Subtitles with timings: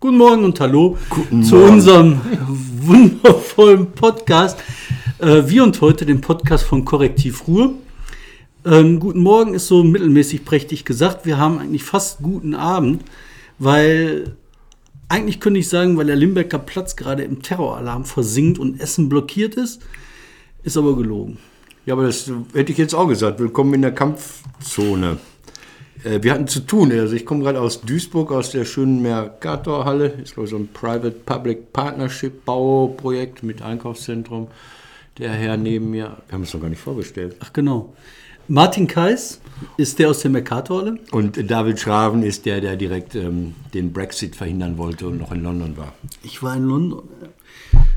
[0.00, 1.72] Guten Morgen und Hallo Guten zu Morgen.
[1.72, 2.20] unserem
[2.82, 4.56] wundervollen Podcast.
[5.18, 7.72] Äh, wir und heute den Podcast von Korrektiv Ruhr.
[8.64, 11.26] Ähm, guten Morgen ist so mittelmäßig prächtig gesagt.
[11.26, 13.02] Wir haben eigentlich fast guten Abend,
[13.58, 14.36] weil
[15.08, 19.56] eigentlich könnte ich sagen, weil der Limbecker Platz gerade im Terroralarm versinkt und Essen blockiert
[19.56, 19.82] ist,
[20.62, 21.38] ist aber gelogen.
[21.86, 23.40] Ja, aber das hätte ich jetzt auch gesagt.
[23.40, 25.18] Willkommen in der Kampfzone.
[26.04, 26.92] Äh, Wir hatten zu tun.
[26.92, 30.06] Also ich komme gerade aus Duisburg, aus der schönen Mercator-Halle.
[30.22, 34.48] Ist glaube ich so ein Private-Public Partnership-Bauprojekt mit Einkaufszentrum.
[35.18, 37.36] Der Herr neben mir, wir haben es noch gar nicht vorgestellt.
[37.40, 37.92] Ach genau.
[38.50, 39.40] Martin Kais
[39.76, 40.98] ist der aus der Mercatorhalle.
[41.10, 45.42] Und David Schraven ist der, der direkt ähm, den Brexit verhindern wollte und noch in
[45.42, 45.92] London war.
[46.22, 47.02] Ich war in London.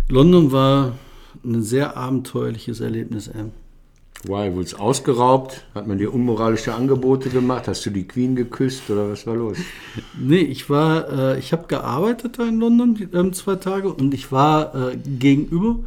[0.10, 0.94] London war
[1.46, 3.30] ein sehr abenteuerliches Erlebnis.
[3.30, 3.46] Ey.
[4.24, 4.54] Why?
[4.54, 5.64] Wurdest ausgeraubt?
[5.74, 7.68] Hat man dir unmoralische Angebote gemacht?
[7.68, 9.58] Hast du die Queen geküsst oder was war los?
[10.20, 14.32] Nee, ich war, äh, ich habe gearbeitet da in London ähm, zwei Tage und ich
[14.32, 15.80] war äh, gegenüber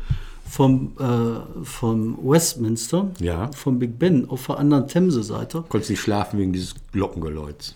[0.49, 3.51] vom, äh, vom Westminster, Ja.
[3.53, 5.65] vom Big Ben, auf der anderen Themse-Seite.
[5.69, 7.75] Konntest nicht schlafen wegen dieses Glockengeläuts.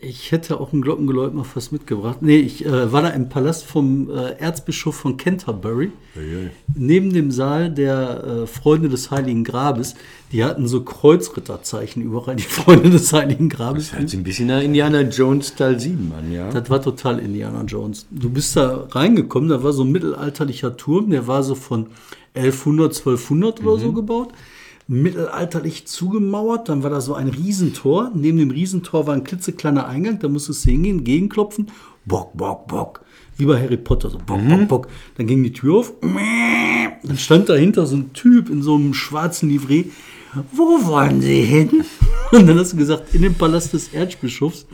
[0.00, 2.18] Ich hätte auch ein Glockengeläut mal fast mitgebracht.
[2.20, 5.90] Nee, ich äh, war da im Palast vom äh, Erzbischof von Canterbury.
[6.74, 9.94] Neben dem Saal der äh, Freunde des Heiligen Grabes.
[10.32, 13.90] Die hatten so Kreuzritterzeichen überall, die Freunde des Heiligen Grabes.
[13.90, 16.50] Das hört sich ein bisschen nach Indiana Jones Teil 7 an, ja?
[16.50, 18.06] Das war total Indiana Jones.
[18.10, 21.86] Du bist da reingekommen, da war so ein mittelalterlicher Turm, der war so von
[22.34, 24.32] 1100, 1200 oder so gebaut.
[24.90, 28.10] Mittelalterlich zugemauert, dann war da so ein Riesentor.
[28.14, 31.70] Neben dem Riesentor war ein klitzekleiner Eingang, da musstest du hingehen, gegenklopfen.
[32.06, 33.04] Bock, bock, bock.
[33.36, 34.88] Wie bei Harry Potter, so bock, bock, bock.
[35.18, 35.92] Dann ging die Tür auf.
[36.00, 39.92] Dann stand dahinter so ein Typ in so einem schwarzen Livret.
[40.52, 41.84] Wo wollen Sie hin?
[42.32, 44.66] Und dann hast du gesagt, in den Palast des Erzbischofs.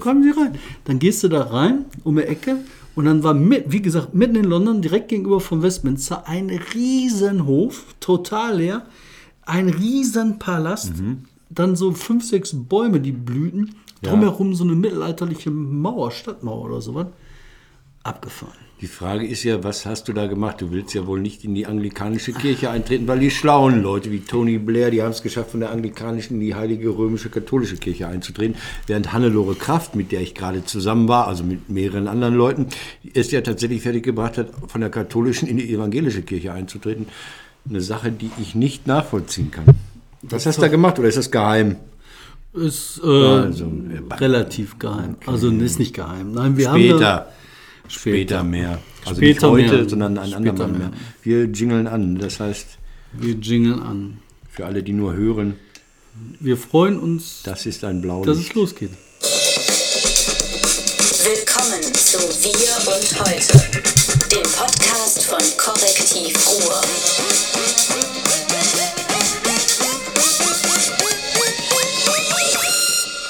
[0.00, 0.58] Kommen Sie rein.
[0.84, 2.58] Dann gehst du da rein, um die Ecke.
[2.94, 7.84] Und dann war, mit, wie gesagt, mitten in London, direkt gegenüber vom Westminster, ein Riesenhof,
[7.98, 8.86] total leer.
[9.46, 10.92] Ein Riesenpalast.
[11.50, 13.74] Dann so fünf, sechs Bäume, die blühten.
[14.02, 17.06] Drumherum so eine mittelalterliche Mauer, Stadtmauer oder sowas.
[18.02, 18.64] Abgefahren.
[18.80, 20.60] Die Frage ist ja, was hast du da gemacht?
[20.60, 24.18] Du willst ja wohl nicht in die anglikanische Kirche eintreten, weil die schlauen Leute wie
[24.18, 28.08] Tony Blair, die haben es geschafft, von der anglikanischen in die heilige römische katholische Kirche
[28.08, 28.56] einzutreten,
[28.86, 32.66] während Hannelore Kraft, mit der ich gerade zusammen war, also mit mehreren anderen Leuten,
[33.14, 37.06] es ja tatsächlich fertiggebracht hat, von der katholischen in die evangelische Kirche einzutreten.
[37.68, 39.64] Eine Sache, die ich nicht nachvollziehen kann.
[40.22, 41.76] Was hast du da gemacht oder ist das geheim?
[42.52, 45.16] Ist äh, Also, äh, relativ geheim.
[45.26, 46.32] Also ist nicht geheim.
[46.32, 46.98] Nein, wir haben Später.
[46.98, 47.28] da,
[47.88, 48.78] Später mehr.
[49.04, 49.88] Also Später nicht heute, mehr.
[49.88, 50.78] sondern ein Später andermal mehr.
[50.78, 50.90] mehr.
[51.22, 52.16] Wir jingeln an.
[52.18, 52.78] Das heißt,
[53.12, 54.18] wir jingeln an.
[54.50, 55.54] für alle, die nur hören,
[56.38, 58.28] Wir freuen uns, das ist ein Blaulicht.
[58.28, 58.90] dass es losgeht.
[62.14, 63.58] Zu Wir und Heute,
[64.30, 66.80] dem Podcast von Korrektiv Ruhr.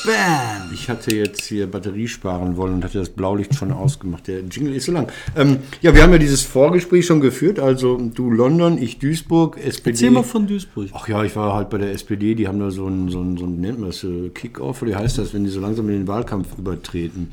[0.05, 0.54] Bam!
[0.85, 4.29] Ich hatte jetzt hier Batterie sparen wollen und hatte das Blaulicht schon ausgemacht.
[4.29, 5.11] Der Jingle ist so lang.
[5.35, 7.59] Ähm, ja, wir haben ja dieses Vorgespräch schon geführt.
[7.59, 9.93] Also du London, ich Duisburg, SPD.
[9.93, 10.91] Erzähl mal von Duisburg.
[10.93, 13.39] Ach ja, ich war halt bei der SPD, die haben da so ein, so ein,
[13.39, 15.89] so ein nennt man das, äh, Kick-Off, oder wie heißt das, wenn die so langsam
[15.89, 17.31] in den Wahlkampf übertreten,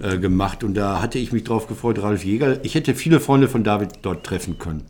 [0.00, 0.62] äh, gemacht.
[0.62, 2.64] Und da hatte ich mich drauf gefreut, Ralf Jäger.
[2.64, 4.82] Ich hätte viele Freunde von David dort treffen können.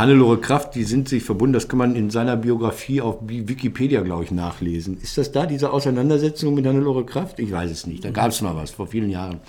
[0.00, 4.24] Hannelore Kraft, die sind sich verbunden, das kann man in seiner Biografie auf Wikipedia, glaube
[4.24, 4.98] ich, nachlesen.
[5.00, 7.38] Ist das da, diese Auseinandersetzung mit Hannelore Kraft?
[7.38, 8.04] Ich weiß es nicht.
[8.04, 9.40] Da gab es mal was, vor vielen Jahren.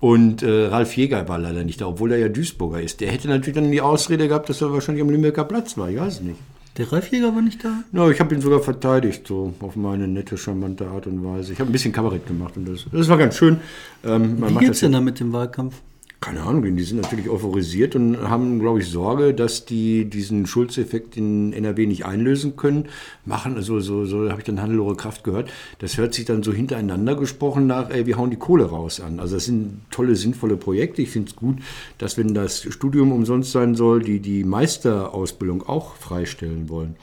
[0.00, 3.00] Und äh, Ralf Jäger war leider nicht da, obwohl er ja Duisburger ist.
[3.00, 5.88] Der hätte natürlich dann die Ausrede gehabt, dass er wahrscheinlich am Limbecker Platz war.
[5.88, 6.40] Ich weiß es nicht.
[6.76, 7.84] Der Reifjäger war nicht da?
[7.92, 11.52] No, ich habe ihn sogar verteidigt, so auf meine nette, charmante Art und Weise.
[11.52, 13.60] Ich habe ein bisschen Kabarett gemacht und das, das war ganz schön.
[14.04, 15.76] Ähm, Wie geht's das denn da mit dem Wahlkampf?
[16.24, 21.18] Keine Ahnung, die sind natürlich euphorisiert und haben, glaube ich, Sorge, dass die diesen Schulzeffekt
[21.18, 22.86] in NRW nicht einlösen können.
[23.26, 25.50] Machen, also so, so habe ich dann Hannelore Kraft gehört.
[25.80, 29.20] Das hört sich dann so hintereinander gesprochen nach, ey, wir hauen die Kohle raus an.
[29.20, 31.02] Also das sind tolle, sinnvolle Projekte.
[31.02, 31.58] Ich finde es gut,
[31.98, 36.96] dass wenn das Studium umsonst sein soll, die die Meisterausbildung auch freistellen wollen.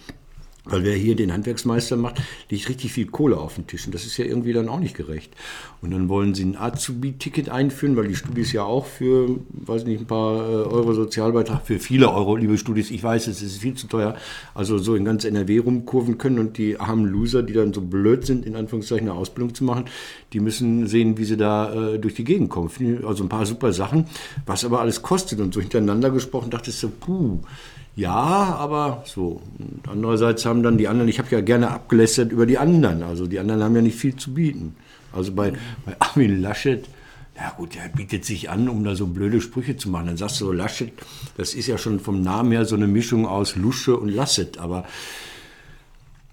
[0.63, 3.87] Weil wer hier den Handwerksmeister macht, liegt richtig viel Kohle auf dem Tisch.
[3.87, 5.33] Und das ist ja irgendwie dann auch nicht gerecht.
[5.81, 10.01] Und dann wollen sie ein Azubi-Ticket einführen, weil die Studis ja auch für, weiß nicht,
[10.01, 13.73] ein paar äh, Euro Sozialbeitrag, für viele Euro, liebe Studis, ich weiß, es ist viel
[13.73, 14.15] zu teuer,
[14.53, 16.37] also so in ganz NRW rumkurven können.
[16.37, 19.85] Und die armen Loser, die dann so blöd sind, in Anführungszeichen eine Ausbildung zu machen,
[20.31, 22.69] die müssen sehen, wie sie da äh, durch die Gegend kommen.
[23.03, 24.05] Also ein paar super Sachen,
[24.45, 25.39] was aber alles kostet.
[25.39, 27.39] Und so hintereinander gesprochen, dachte ich so, puh,
[27.95, 29.41] ja, aber so.
[29.59, 33.03] Und andererseits haben dann die anderen, ich habe ja gerne abgelästert über die anderen.
[33.03, 34.75] Also die anderen haben ja nicht viel zu bieten.
[35.11, 35.53] Also bei,
[35.85, 36.87] bei Armin Laschet,
[37.35, 40.07] Ja gut, der bietet sich an, um da so blöde Sprüche zu machen.
[40.07, 40.93] Dann sagst du so, Laschet,
[41.37, 44.85] das ist ja schon vom Namen her so eine Mischung aus Lusche und Lasset, aber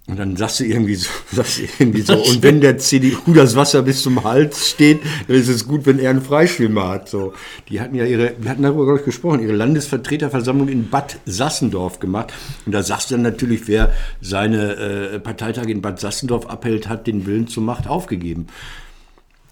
[0.08, 3.54] und dann sagst du irgendwie so, sagst du irgendwie so und wenn der CDU das
[3.54, 7.08] Wasser bis zum Hals steht, dann ist es gut, wenn er einen Freischwimmer hat.
[7.08, 7.34] So,
[7.68, 12.00] die hatten ja ihre, wir hatten darüber glaube ich gesprochen, ihre Landesvertreterversammlung in Bad Sassendorf
[12.00, 12.32] gemacht.
[12.64, 17.06] Und da sagst du dann natürlich, wer seine äh, Parteitage in Bad Sassendorf abhält, hat
[17.06, 18.46] den Willen zur Macht aufgegeben.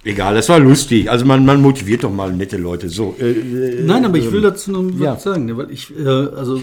[0.07, 1.11] Egal, das war lustig.
[1.11, 2.89] Also man, man motiviert doch mal nette Leute.
[2.89, 3.17] So.
[3.19, 5.15] Äh, äh, Nein, aber ich will dazu noch ja.
[5.15, 6.61] was sagen, ne, weil ich, äh, also äh,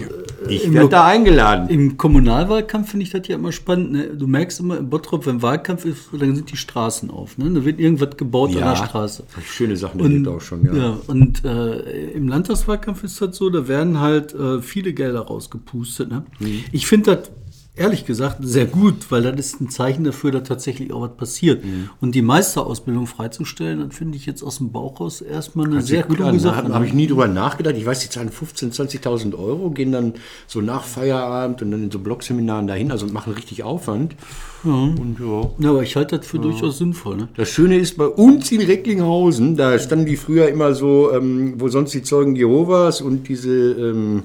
[0.48, 1.68] ich im werde da eingeladen.
[1.68, 3.92] Im Kommunalwahlkampf finde ich das ja immer spannend.
[3.92, 4.06] Ne?
[4.14, 7.36] Du merkst immer in Bottrop, wenn Wahlkampf ist, dann sind die Straßen auf.
[7.36, 7.50] Ne?
[7.50, 9.24] Da wird irgendwas gebaut an der Straße.
[9.44, 10.74] Schöne Sachen Und, auch schon, ja.
[10.74, 10.98] ja.
[11.06, 16.08] und äh, im Landtagswahlkampf ist das so, da werden halt äh, viele Gelder rausgepustet.
[16.08, 16.24] Ne?
[16.38, 16.64] Mhm.
[16.72, 17.30] Ich finde das
[17.76, 21.64] ehrlich gesagt sehr gut, weil das ist ein Zeichen dafür, dass tatsächlich auch was passiert.
[21.64, 21.90] Mhm.
[22.00, 25.90] Und die Meisterausbildung freizustellen, das finde ich jetzt aus dem Bauch raus erstmal eine sich
[25.90, 26.38] sehr gut kluge an.
[26.38, 26.56] Sache.
[26.56, 26.86] Habe ne?
[26.86, 27.74] ich nie drüber nachgedacht.
[27.76, 30.14] Ich weiß, die zahlen 15.000, 20.000 Euro, gehen dann
[30.46, 34.14] so nach Feierabend und dann in so Blogseminaren dahin, also machen richtig Aufwand.
[34.62, 35.50] Und ja.
[35.58, 37.16] Ja, aber ich halte das für durchaus sinnvoll.
[37.16, 37.28] Ne?
[37.36, 41.68] Das Schöne ist, bei uns in Recklinghausen, da standen die früher immer so, ähm, wo
[41.68, 44.22] sonst die Zeugen Jehovas und diese ähm,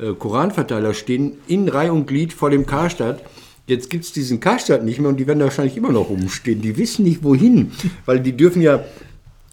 [0.00, 3.22] äh, Koranverteiler stehen, in Reih und Glied vor dem Karstadt.
[3.66, 6.60] Jetzt gibt es diesen Karstadt nicht mehr und die werden wahrscheinlich immer noch rumstehen.
[6.60, 7.72] Die wissen nicht, wohin,
[8.06, 8.84] weil die dürfen ja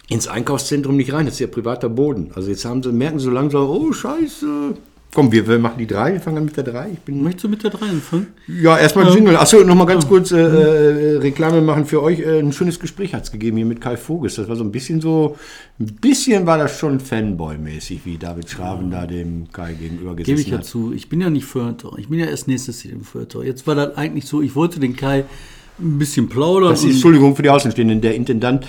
[0.08, 1.26] ins Einkaufszentrum nicht rein.
[1.26, 2.30] Das ist ja privater Boden.
[2.34, 4.74] Also jetzt haben sie, merken sie so langsam, oh Scheiße.
[5.14, 6.90] Komm, wir, wir machen die drei, wir fangen an mit der drei.
[6.92, 8.26] Ich bin Möchtest du mit der 3 anfangen?
[8.46, 9.36] ja, erstmal ein Jingle.
[9.38, 12.20] Achso, nochmal ganz kurz äh, äh, Reklame machen für euch.
[12.20, 14.34] Äh, ein schönes Gespräch hat es gegeben hier mit Kai Voges.
[14.34, 15.36] Das war so ein bisschen so,
[15.80, 20.40] ein bisschen war das schon Fanboy-mäßig, wie David Schraven da dem Kai gegenüber gesessen Gebe
[20.42, 20.66] ich ja hat.
[20.66, 20.92] zu.
[20.92, 21.98] Ich bin ja nicht Feuilleton.
[21.98, 23.46] Ich bin ja erst nächstes Jahr im Feuilleton.
[23.46, 25.24] Jetzt war das eigentlich so, ich wollte den Kai
[25.80, 26.70] ein bisschen plaudern.
[26.70, 28.66] Das ist, Entschuldigung für die Außenstehenden, der Intendant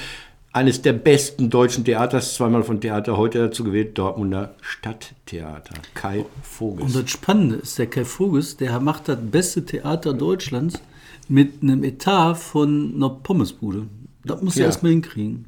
[0.51, 5.75] eines der besten deutschen Theaters, zweimal von Theater heute dazu gewählt, Dortmunder Stadttheater.
[5.93, 6.85] Kai Voges.
[6.85, 10.81] Und das Spannende ist, der Kai Voges, der macht das beste Theater Deutschlands
[11.27, 13.85] mit einem Etat von einer Pommesbude.
[14.25, 14.65] Das muss er Ja.
[14.67, 15.45] erstmal hinkriegen.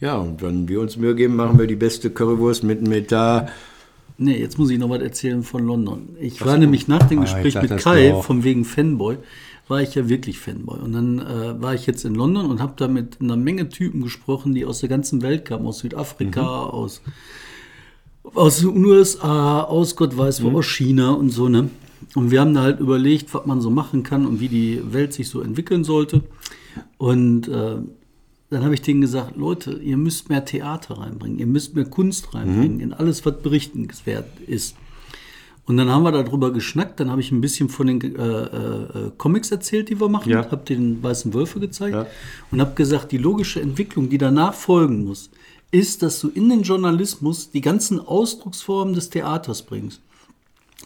[0.00, 3.48] ja, und wenn wir uns Mühe geben, machen wir die beste Currywurst mit einem Etat.
[4.18, 6.16] Nee, jetzt muss ich noch was erzählen von London.
[6.18, 9.18] Ich war nämlich nach dem Ah, Gespräch mit Kai, von wegen Fanboy,
[9.68, 10.78] war ich ja wirklich Fanboy.
[10.80, 14.00] Und dann äh, war ich jetzt in London und habe da mit einer Menge Typen
[14.02, 16.70] gesprochen, die aus der ganzen Welt kamen, aus Südafrika, Mhm.
[16.70, 17.02] aus,
[18.34, 20.52] aus den USA, aus Gott weiß Mhm.
[20.52, 21.70] wo, aus China und so, ne?
[22.14, 25.12] Und wir haben da halt überlegt, was man so machen kann und wie die Welt
[25.12, 26.22] sich so entwickeln sollte.
[26.98, 27.76] Und äh,
[28.50, 32.32] dann habe ich denen gesagt, Leute, ihr müsst mehr Theater reinbringen, ihr müsst mehr Kunst
[32.34, 34.76] reinbringen in alles, was berichtenswert ist.
[35.66, 39.10] Und dann haben wir darüber geschnackt, dann habe ich ein bisschen von den äh, äh,
[39.18, 40.48] Comics erzählt, die wir machen, Ja.
[40.50, 42.06] habe den Weißen Wölfe gezeigt Ja.
[42.52, 45.28] und habe gesagt, die logische Entwicklung, die danach folgen muss,
[45.72, 50.00] ist, dass du in den Journalismus die ganzen Ausdrucksformen des Theaters bringst.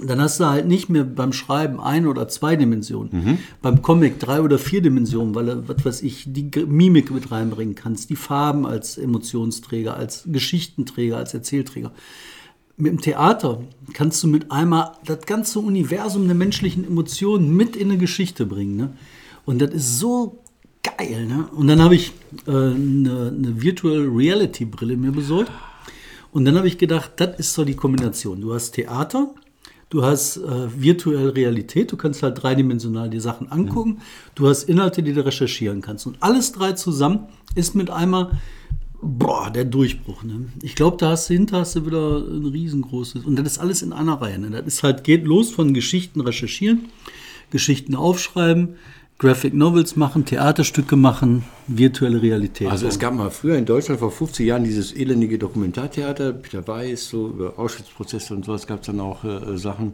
[0.02, 4.40] Dann hast du halt nicht mehr beim Schreiben ein oder zwei Dimensionen, beim Comic drei
[4.40, 8.64] oder vier Dimensionen, weil du, was weiß ich, die Mimik mit reinbringen kannst, die Farben
[8.64, 11.92] als Emotionsträger, als Geschichtenträger, als Erzählträger.
[12.80, 13.62] Mit dem Theater
[13.92, 18.76] kannst du mit einmal das ganze Universum der menschlichen Emotionen mit in eine Geschichte bringen.
[18.76, 18.92] Ne?
[19.44, 20.38] Und das ist so
[20.82, 21.26] geil.
[21.26, 21.48] Ne?
[21.52, 22.12] Und dann habe ich
[22.46, 25.50] äh, eine, eine Virtual Reality Brille mir besorgt.
[26.32, 28.40] Und dann habe ich gedacht, das ist so die Kombination.
[28.40, 29.34] Du hast Theater,
[29.90, 33.98] du hast äh, virtuelle Realität, du kannst halt dreidimensional die Sachen angucken,
[34.36, 36.06] du hast Inhalte, die du recherchieren kannst.
[36.06, 37.26] Und alles drei zusammen
[37.56, 38.38] ist mit einmal,
[39.02, 40.22] boah, der Durchbruch.
[40.22, 40.48] Ne?
[40.62, 43.24] Ich glaube, da hast du hinter hast du wieder ein riesengroßes.
[43.24, 44.38] Und das ist alles in einer Reihe.
[44.38, 44.50] Ne?
[44.50, 46.88] Das ist halt, geht los von Geschichten recherchieren,
[47.50, 48.76] Geschichten aufschreiben,
[49.20, 52.70] Graphic Novels machen, Theaterstücke machen, virtuelle Realität.
[52.70, 57.10] Also es gab mal früher in Deutschland vor 50 Jahren dieses elendige Dokumentartheater, Peter Weiß,
[57.10, 59.92] so über Auschwitzprozesse und sowas gab es dann auch äh, Sachen.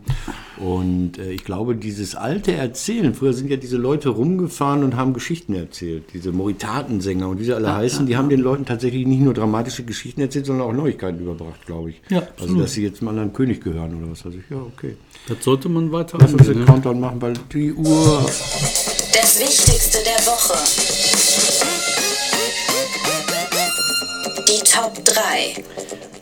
[0.59, 5.13] Und äh, ich glaube, dieses alte Erzählen, früher sind ja diese Leute rumgefahren und haben
[5.13, 9.23] Geschichten erzählt, diese Moritatensänger und wie sie alle heißen, die haben den Leuten tatsächlich nicht
[9.23, 12.01] nur dramatische Geschichten erzählt, sondern auch Neuigkeiten überbracht, glaube ich.
[12.11, 12.63] Ja, also absolut.
[12.63, 14.49] dass sie jetzt mal anderen König gehören oder was weiß ich.
[14.49, 14.97] Ja, okay.
[15.27, 16.65] Das sollte man weiter Lass uns den ne?
[16.65, 18.25] Countdown machen, weil die Uhr...
[19.19, 20.53] Das Wichtigste der Woche.
[24.47, 25.65] Die Top 3.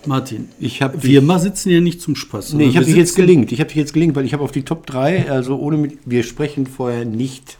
[0.06, 2.52] Martin, Ich hab wir mal sitzen hier nicht zum Spaß.
[2.52, 3.50] Nee, ich habe dich jetzt gelingt.
[3.50, 5.98] Ich habe dich jetzt gelingt, weil ich habe auf die Top 3, also ohne mit,
[6.04, 7.58] wir sprechen vorher nicht.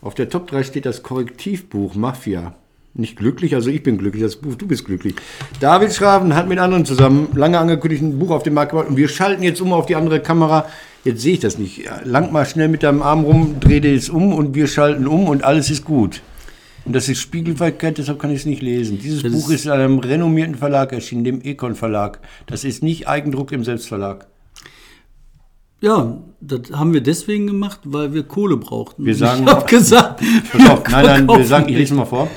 [0.00, 2.54] Auf der Top 3 steht das Korrektivbuch Mafia.
[2.94, 5.14] Nicht glücklich, also ich bin glücklich, das Buch, du bist glücklich.
[5.60, 8.98] David Schraven hat mit anderen zusammen lange angekündigt ein Buch auf den Markt gebracht und
[8.98, 10.66] wir schalten jetzt um auf die andere Kamera.
[11.04, 11.84] Jetzt sehe ich das nicht.
[12.04, 15.26] Lang mal schnell mit deinem Arm rum, dreh dir jetzt um und wir schalten um
[15.26, 16.20] und alles ist gut.
[16.84, 18.98] Und das ist spiegelverkehrt, deshalb kann ich es nicht lesen.
[18.98, 22.18] Dieses Das Buch ist- in einem renommierten Verlag erschienen, dem Econ Verlag.
[22.46, 24.26] Das ist nicht Eigendruck im Selbstverlag.
[25.80, 29.04] Ja, das haben wir deswegen gemacht, weil wir Kohle brauchten.
[29.04, 30.20] Wir sagen- ich habe gesagt,
[30.68, 32.28] auf, nein, nein, wir sagen, ich lese mal vor.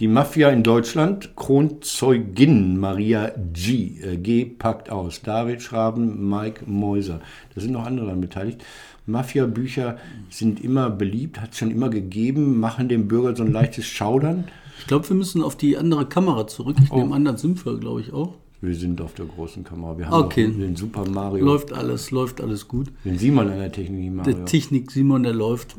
[0.00, 4.00] Die Mafia in Deutschland, Kronzeugin Maria G.
[4.00, 4.44] Äh, G.
[4.44, 5.22] packt aus.
[5.22, 7.20] David Schraben, Mike Mäuser.
[7.54, 8.64] Da sind noch andere daran beteiligt.
[9.06, 9.98] Mafia-Bücher
[10.30, 14.44] sind immer beliebt, hat es schon immer gegeben, machen dem Bürger so ein leichtes Schaudern.
[14.80, 16.76] Ich glaube, wir müssen auf die andere Kamera zurück.
[16.82, 18.34] Ich nehme an, dann sind wir, glaube ich, auch.
[18.62, 19.96] Wir sind auf der großen Kamera.
[19.98, 20.50] Wir haben Okay.
[20.50, 22.90] den Super Mario, Läuft alles, läuft alles gut.
[23.04, 24.32] den Simon an der Technik Mario.
[24.34, 25.76] Der Technik Simon, der läuft.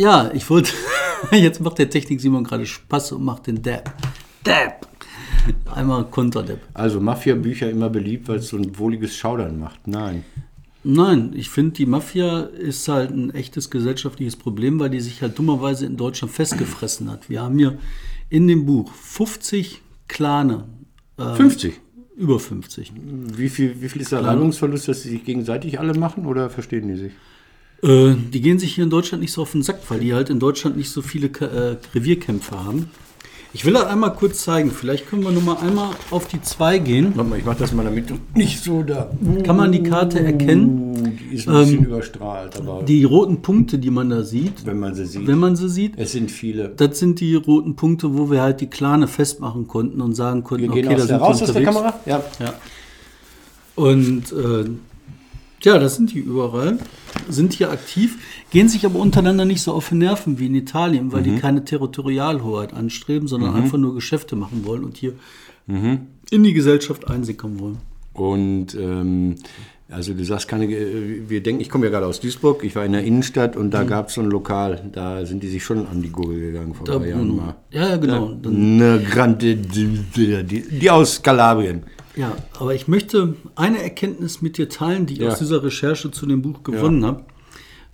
[0.00, 0.72] Ja, ich wollte.
[1.30, 3.94] Jetzt macht der Technik Simon gerade Spaß und macht den Dab.
[4.42, 4.88] Dab!
[5.74, 6.58] Einmal Konterdab.
[6.72, 9.86] Also Mafia-Bücher immer beliebt, weil es so ein wohliges Schaudern macht.
[9.86, 10.24] Nein.
[10.84, 15.38] Nein, ich finde, die Mafia ist halt ein echtes gesellschaftliches Problem, weil die sich halt
[15.38, 17.28] dummerweise in Deutschland festgefressen hat.
[17.28, 17.76] Wir haben hier
[18.30, 20.64] in dem Buch 50 Clane.
[21.18, 21.78] äh, 50.
[22.16, 22.92] Über 50.
[23.36, 26.88] Wie viel, wie viel ist der Reibungsverlust, dass sie sich gegenseitig alle machen oder verstehen
[26.88, 27.12] die sich?
[27.82, 30.30] Äh, die gehen sich hier in Deutschland nicht so auf den Sack, weil die halt
[30.30, 32.90] in Deutschland nicht so viele äh, Revierkämpfe haben.
[33.52, 34.70] Ich will das einmal kurz zeigen.
[34.70, 37.12] Vielleicht können wir nur mal einmal auf die 2 gehen.
[37.16, 39.10] Warte mal, ich mach das mal damit nicht so da.
[39.44, 40.68] Kann man die Karte erkennen?
[40.68, 44.78] Uh, die ist ein bisschen überstrahlt, aber Die roten Punkte, die man da sieht, wenn
[44.78, 45.26] man sie sieht.
[45.26, 46.68] wenn man sie sieht, es sind viele.
[46.68, 50.72] das sind die roten Punkte, wo wir halt die Klane festmachen konnten und sagen konnten,
[50.72, 51.76] Wir gehen okay, da aus der, sind wir raus aus der unterwegs.
[51.76, 52.00] Kamera.
[52.06, 52.22] Ja.
[52.38, 52.54] Ja.
[53.74, 54.70] Und äh,
[55.62, 56.78] ja, das sind die überall,
[57.28, 58.18] sind hier aktiv,
[58.50, 61.64] gehen sich aber untereinander nicht so auf die Nerven wie in Italien, weil die keine
[61.64, 65.14] Territorialhoheit anstreben, sondern einfach nur Geschäfte machen wollen und hier
[66.30, 67.78] in die Gesellschaft einsickern wollen.
[68.12, 69.36] Und ähm,
[69.90, 72.84] also du sagst keine, äh, wir denken, ich komme ja gerade aus Duisburg, ich war
[72.84, 75.86] in der Innenstadt und da gab es so ein Lokal, da sind die sich schon
[75.86, 77.56] an die Gurgel gegangen vor Da, drei Jahren mal.
[77.70, 78.32] Ja, genau.
[78.34, 81.82] Dann, Eine Grande, die, die, die aus Kalabrien.
[82.20, 85.28] Ja, aber ich möchte eine Erkenntnis mit dir teilen, die ich Ja.
[85.32, 87.24] aus dieser Recherche zu dem Buch gewonnen habe.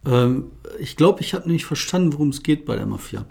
[0.04, 0.44] Ähm,
[0.80, 3.24] ich glaube, ich habe nämlich verstanden, worum es geht bei der Mafia.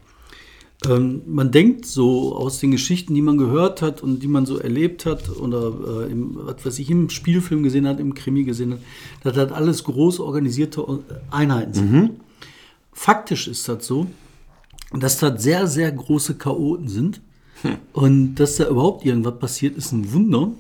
[0.88, 4.58] Ähm, man denkt so aus den Geschichten, die man gehört hat und die man so
[4.58, 8.74] erlebt hat oder äh, im, was weiß ich, im Spielfilm gesehen hat, im Krimi gesehen
[8.74, 8.80] hat,
[9.24, 10.86] dass das alles groß organisierte
[11.32, 12.12] Einheiten sind.
[12.92, 14.08] Faktisch ist das so,
[14.94, 17.22] dass das sehr, sehr große Chaoten sind.
[17.94, 20.52] Und dass da überhaupt irgendwas passiert, ist ein Wunder.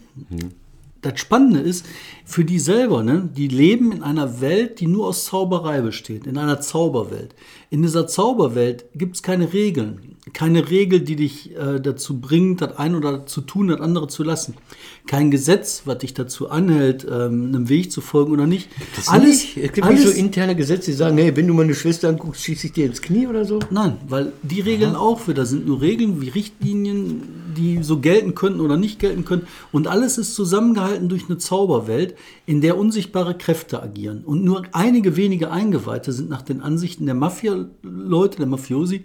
[1.02, 1.86] Das Spannende ist,
[2.26, 6.38] für die selber, ne, die leben in einer Welt, die nur aus Zauberei besteht, in
[6.38, 7.36] einer Zauberwelt.
[7.70, 10.15] In dieser Zauberwelt gibt es keine Regeln.
[10.34, 14.24] Keine Regel, die dich äh, dazu bringt, das eine oder zu tun, das andere zu
[14.24, 14.56] lassen.
[15.06, 18.70] Kein Gesetz, was dich dazu anhält, ähm, einem Weg zu folgen oder nicht.
[19.06, 22.42] Alles, es gibt nicht so interne Gesetze, die sagen, hey, wenn du meine Schwester anguckst,
[22.42, 23.60] schieße ich dir ins Knie oder so.
[23.70, 27.22] Nein, weil die Regeln auch wieder sind nur Regeln wie Richtlinien,
[27.56, 29.46] die so gelten könnten oder nicht gelten können.
[29.72, 32.16] Und alles ist zusammengehalten durch eine Zauberwelt,
[32.48, 34.24] in der unsichtbare Kräfte agieren.
[34.26, 39.04] Und nur einige wenige Eingeweihte sind nach den Ansichten der Mafia-Leute, der Mafiosi,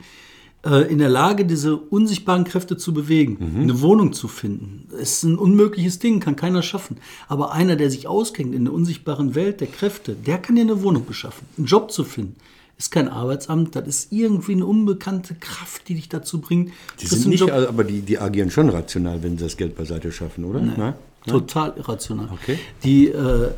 [0.62, 4.88] in der Lage, diese unsichtbaren Kräfte zu bewegen, eine Wohnung zu finden.
[4.92, 6.98] Es ist ein unmögliches Ding, kann keiner schaffen.
[7.28, 10.82] Aber einer, der sich auskennt in der unsichtbaren Welt der Kräfte, der kann dir eine
[10.82, 12.36] Wohnung beschaffen, einen Job zu finden.
[12.76, 16.72] Ist kein Arbeitsamt, das ist irgendwie eine unbekannte Kraft, die dich dazu bringt.
[17.00, 17.50] Die sind nicht, Job.
[17.50, 20.60] aber die, die agieren schon rational, wenn sie das Geld beiseite schaffen, oder?
[20.60, 20.94] Nein?
[21.26, 22.28] Total irrational.
[22.32, 22.58] Okay.
[22.84, 23.50] Die, äh,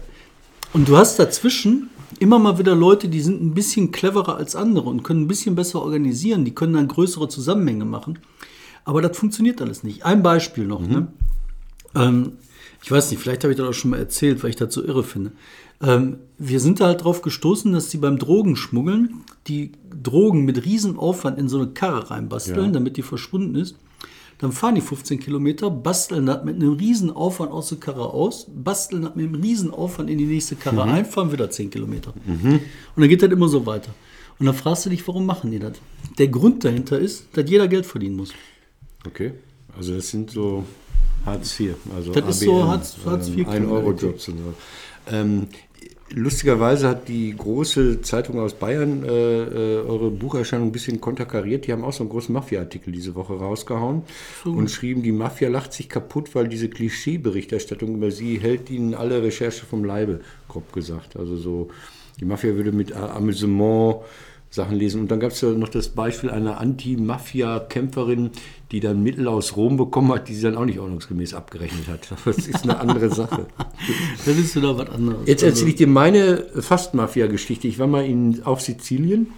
[0.72, 4.88] und du hast dazwischen immer mal wieder Leute, die sind ein bisschen cleverer als andere
[4.88, 6.44] und können ein bisschen besser organisieren.
[6.44, 8.18] Die können dann größere Zusammenhänge machen.
[8.84, 10.04] Aber das funktioniert alles nicht.
[10.04, 10.80] Ein Beispiel noch.
[10.80, 11.08] Ne?
[11.94, 12.32] Ähm,
[12.82, 14.82] ich weiß nicht, vielleicht habe ich das auch schon mal erzählt, weil ich das so
[14.82, 15.32] irre finde.
[15.80, 20.96] Ähm, wir sind da halt drauf gestoßen, dass sie beim Drogenschmuggeln die Drogen mit riesen
[20.96, 22.70] Aufwand in so eine Karre reinbasteln, Ja.
[22.72, 23.76] damit die verschwunden ist.
[24.42, 28.46] Dann fahren die 15 Kilometer, basteln das mit einem riesen Aufwand aus der Karre aus,
[28.52, 32.12] basteln das mit einem riesen Aufwand in die nächste Karre ein, fahren wieder 10 Kilometer.
[32.26, 32.60] Und
[32.96, 33.94] dann geht das immer so weiter.
[34.40, 35.74] Und dann fragst du dich, warum machen die das?
[36.18, 38.32] Der Grund dahinter ist, dass jeder Geld verdienen muss.
[39.06, 39.32] Okay.
[39.78, 40.64] Also das sind so
[41.24, 41.76] Hartz IV.
[41.96, 44.54] Also Das ist so Hartz- Hartz IV ähm, ein Euro Jobs und so.
[45.14, 45.46] Ähm,
[46.14, 51.66] lustigerweise hat die große Zeitung aus Bayern äh, äh, eure Bucherscheinung ein bisschen konterkariert.
[51.66, 54.02] Die haben auch so einen großen Mafia-Artikel diese Woche rausgehauen
[54.44, 59.22] und schrieben, die Mafia lacht sich kaputt, weil diese Klischee-Berichterstattung über sie hält ihnen alle
[59.22, 61.16] Recherche vom Leibe, grob gesagt.
[61.16, 61.68] Also so,
[62.20, 63.96] die Mafia würde mit Amüsement
[64.52, 65.00] Sachen lesen.
[65.00, 68.30] Und dann gab es ja noch das Beispiel einer Anti-Mafia-Kämpferin,
[68.70, 72.00] die dann Mittel aus Rom bekommen hat, die sie dann auch nicht ordnungsgemäß abgerechnet hat.
[72.24, 73.46] Das ist eine andere Sache.
[74.24, 75.26] Das ist wieder was anderes.
[75.26, 77.66] Jetzt erzähle ich dir meine Fast-Mafia-Geschichte.
[77.66, 79.28] Ich war mal in, auf Sizilien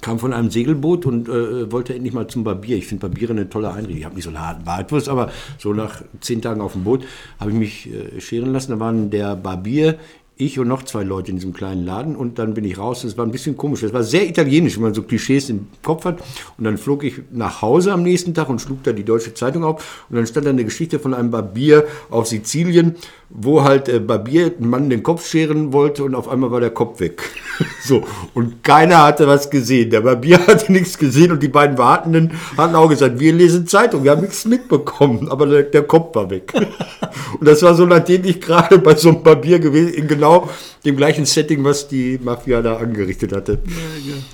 [0.00, 2.76] kam von einem Segelboot und äh, wollte endlich mal zum Barbier.
[2.76, 3.98] Ich finde Barbiere eine tolle Einrichtung.
[3.98, 7.04] Ich habe nicht so einen harten Bartwurst, aber so nach zehn Tagen auf dem Boot
[7.38, 8.72] habe ich mich äh, scheren lassen.
[8.72, 9.98] Da waren der Barbier,
[10.40, 13.02] ich und noch zwei Leute in diesem kleinen Laden und dann bin ich raus.
[13.02, 13.80] Das war ein bisschen komisch.
[13.80, 16.20] Das war sehr italienisch, wenn man so Klischees im Kopf hat.
[16.58, 19.64] Und dann flog ich nach Hause am nächsten Tag und schlug da die Deutsche Zeitung
[19.64, 20.06] auf.
[20.08, 22.96] Und dann stand da eine Geschichte von einem Barbier auf Sizilien,
[23.32, 26.70] wo halt äh, Barbier einen Mann den Kopf scheren wollte und auf einmal war der
[26.70, 27.22] Kopf weg.
[27.82, 28.02] so.
[28.34, 29.90] Und keiner hatte was gesehen.
[29.90, 34.02] Der Barbier hatte nichts gesehen und die beiden Wartenden hatten auch gesagt, wir lesen Zeitung,
[34.02, 36.52] wir haben nichts mitbekommen, aber der, der Kopf war weg.
[37.38, 40.48] und das war so, nachdem ich gerade bei so einem Barbier gewesen, genau
[40.84, 43.58] dem gleichen Setting, was die Mafia da angerichtet hatte.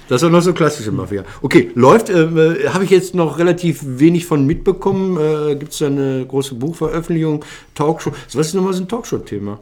[0.09, 1.25] Das war noch so klassische Mafia.
[1.43, 5.17] Okay, läuft, äh, habe ich jetzt noch relativ wenig von mitbekommen.
[5.19, 8.13] Äh, Gibt es da eine große Buchveröffentlichung, Talkshow?
[8.33, 9.59] Was ist nochmal so ein Talkshow-Thema?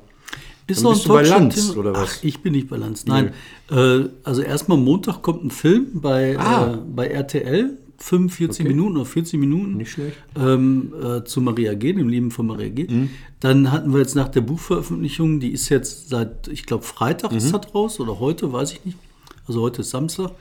[0.67, 2.19] Ist noch ein bist du bei Lanz, oder was?
[2.21, 3.05] Ach, ich bin nicht bei Lanz.
[3.07, 3.33] Nein.
[3.71, 6.73] Äh, also erstmal Montag kommt ein Film bei, Ah.
[6.73, 7.77] äh, bei RTL.
[8.05, 9.79] 45 Minuten oder 40 Minuten.
[9.79, 10.17] Nicht schlecht.
[10.39, 12.87] Ähm, äh, zu Maria G., dem Leben von Maria G.
[12.87, 13.09] Mhm.
[13.41, 17.39] Dann hatten wir jetzt nach der Buchveröffentlichung, die ist jetzt seit, ich glaube, Freitag Mhm.
[17.39, 18.99] ist das raus oder heute, weiß ich nicht.
[19.47, 20.33] Also heute ist Samstag.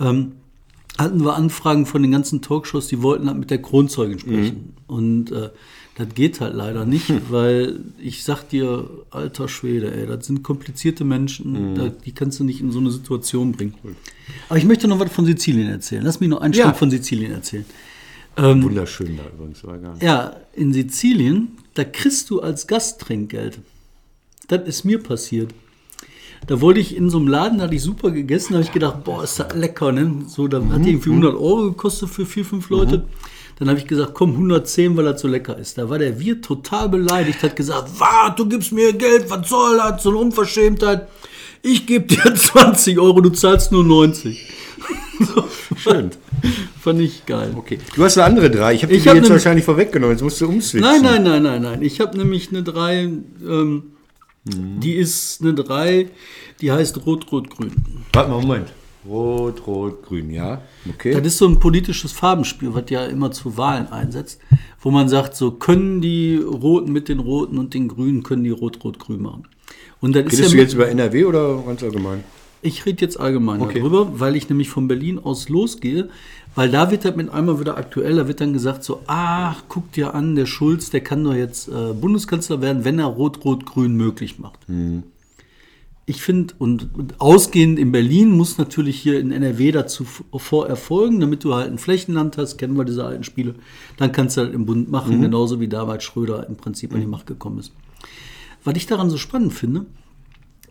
[0.00, 0.32] Ähm,
[0.98, 4.74] hatten wir Anfragen von den ganzen Talkshows, die wollten halt mit der Kronzeugin sprechen.
[4.88, 5.50] Und äh,
[5.96, 11.04] das geht halt leider nicht, weil ich sag dir, alter Schwede, ey, das sind komplizierte
[11.04, 13.74] Menschen, da, die kannst du nicht in so eine Situation bringen.
[14.48, 16.02] Aber ich möchte noch was von Sizilien erzählen.
[16.04, 16.64] Lass mich noch ein Ja.
[16.66, 17.64] Stück von Sizilien erzählen.
[18.36, 19.64] Wunderschön da übrigens.
[19.64, 20.02] War gar nicht.
[20.02, 23.58] Ja, in Sizilien, da kriegst du als Gast Trinkgeld.
[24.48, 25.52] Das ist mir passiert.
[26.46, 28.72] Da wollte ich in so einem Laden, da hatte ich super gegessen, da habe ich
[28.72, 30.24] gedacht, boah, ist das lecker, ne?
[30.28, 33.06] So, da hat die irgendwie 100 Euro gekostet für vier, fünf Leute.
[33.58, 35.78] Dann habe ich gesagt, komm, 110, weil das so lecker ist.
[35.78, 39.78] Da war der Wirt total beleidigt, hat gesagt, was, du gibst mir Geld, was soll
[39.78, 41.08] das, so eine Unverschämtheit.
[41.62, 44.46] Ich gebe dir 20 Euro, du zahlst nur 90.
[45.78, 46.10] Schön.
[46.80, 47.52] Fand ich geil.
[47.56, 47.78] Okay.
[47.94, 48.74] Du hast eine andere drei.
[48.74, 50.14] Ich habe die Ich hab jetzt wahrscheinlich vorweggenommen.
[50.14, 50.88] Jetzt musst du umswitchen.
[50.88, 51.82] Nein, nein, nein, nein, nein.
[51.82, 53.82] Ich habe nämlich eine 3, ähm,
[54.44, 54.78] Mhm.
[54.78, 56.08] die ist eine 3,
[56.60, 57.72] die heißt Rot-Rot-Grün.
[58.12, 58.68] Warte mal, Moment.
[59.08, 60.62] Rot, Rot, Grün, ja.
[60.88, 61.12] Okay.
[61.14, 64.40] Das ist so ein politisches Farbenspiel, was ja immer zu Wahlen einsetzt,
[64.80, 68.50] wo man sagt, so können die Roten mit den Roten und den Grünen, können die
[68.50, 69.44] Rot-Rot-Grün machen.
[70.00, 72.24] Und ist Redest ja du jetzt über NRW oder ganz allgemein?
[72.62, 73.78] Ich rede jetzt allgemein Okay.
[73.80, 76.08] darüber, weil ich nämlich von Berlin aus losgehe,
[76.54, 79.92] weil da wird das mit einmal wieder aktuell, da wird dann gesagt so, ach, guck
[79.92, 84.38] dir an, der Schulz, der kann doch jetzt äh, Bundeskanzler werden, wenn er Rot-Rot-Grün möglich
[84.38, 84.58] macht.
[86.08, 91.18] Ich finde, und, und ausgehend in Berlin muss natürlich hier in NRW dazu vor erfolgen,
[91.18, 93.56] damit du halt ein Flächenland hast, kennen wir diese alten Spiele,
[93.96, 97.06] dann kannst du halt im Bund machen, genauso wie damals Schröder im Prinzip an die
[97.06, 97.72] Macht gekommen ist.
[98.62, 99.86] Was ich daran so spannend finde,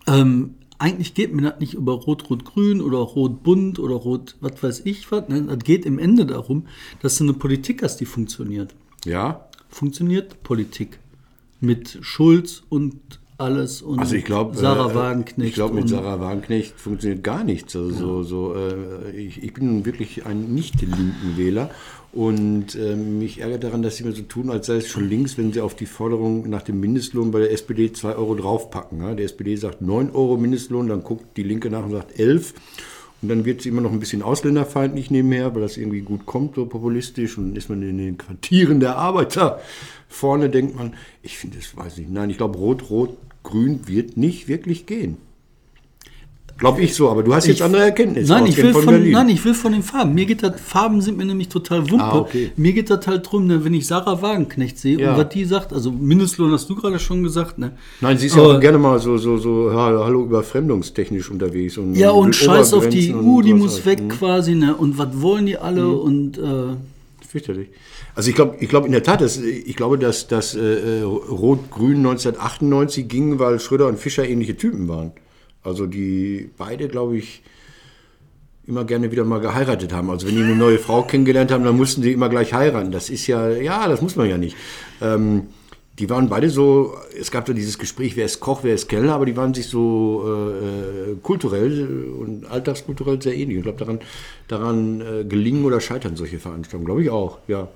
[0.06, 5.10] ähm, eigentlich geht mir das nicht über Rot-Rot-Grün oder Rot-Bunt oder Rot, was weiß ich
[5.10, 5.28] was.
[5.28, 5.42] Ne?
[5.42, 6.66] Das geht im Ende darum,
[7.00, 8.74] dass du eine Politik hast, die funktioniert.
[9.04, 9.48] Ja.
[9.68, 10.98] Funktioniert Politik.
[11.60, 13.00] Mit Schulz und
[13.38, 15.50] alles und Also ich glaube, Sarah äh, Wagenknecht.
[15.50, 17.76] Ich glaube, mit Sarah Wagenknecht funktioniert gar nichts.
[17.76, 21.70] Also so, so, äh, ich, ich bin wirklich ein nicht linken Wähler
[22.12, 25.36] und äh, mich ärgert daran, dass sie mir so tun, als sei es schon links,
[25.36, 29.02] wenn sie auf die Forderung nach dem Mindestlohn bei der SPD 2 Euro draufpacken.
[29.02, 29.14] Ja?
[29.14, 32.54] Der SPD sagt 9 Euro Mindestlohn, dann guckt die Linke nach und sagt 11.
[33.20, 36.54] Und dann wird sie immer noch ein bisschen ausländerfeindlich nebenher, weil das irgendwie gut kommt,
[36.54, 37.36] so populistisch.
[37.36, 39.60] Und dann ist man in den Quartieren der Arbeiter
[40.08, 42.10] vorne, denkt man, ich finde es, weiß nicht.
[42.10, 45.16] Nein, ich glaube, Rot, Rot, Grün wird nicht wirklich gehen.
[46.58, 48.32] Glaube ich so, aber du hast jetzt Ich- andere Erkenntnisse.
[48.32, 49.12] Nein ich, will von, Berlin.
[49.12, 50.14] nein, ich will von den Farben.
[50.14, 52.02] Mir geht das, Farben sind mir nämlich total Wumpe.
[52.02, 52.50] Ah, okay.
[52.56, 55.12] Mir geht das halt drum, ne, wenn ich Sarah Wagenknecht sehe Ja.
[55.12, 57.72] und was die sagt, also Mindestlohn hast du gerade schon gesagt, ne?
[58.00, 61.76] Nein, sie ist ja Aber- auch gerne mal so, so, so ja, hallo, überfremdungstechnisch unterwegs.
[61.76, 64.08] Und Ja, und scheiß auf die EU, die muss weg Mhm.
[64.08, 64.74] quasi, ne?
[64.74, 65.86] Und was wollen die alle?
[65.88, 66.42] Und äh,
[67.36, 67.68] Fürchterlich.
[68.14, 71.98] Also ich glaube, ich glaube in der Tat, dass, ich glaube, dass, dass äh, Rot-Grün
[71.98, 75.12] 1998 ging, weil Schröder und Fischer ähnliche Typen waren.
[75.62, 77.42] Also die beide, glaube ich,
[78.66, 80.08] immer gerne wieder mal geheiratet haben.
[80.08, 82.90] Also wenn die eine neue Frau kennengelernt haben, dann mussten sie immer gleich heiraten.
[82.90, 84.56] Das ist ja, ja, das muss man ja nicht.
[85.02, 85.48] Ähm,
[85.98, 89.14] die waren beide so, es gab da dieses Gespräch, wer ist Koch, wer ist Kellner,
[89.14, 93.58] aber die waren sich so äh, äh, kulturell und alltagskulturell sehr ähnlich.
[93.58, 94.00] Ich glaube, daran,
[94.48, 97.68] daran äh, gelingen oder scheitern solche Veranstaltungen, glaube ich auch, ja.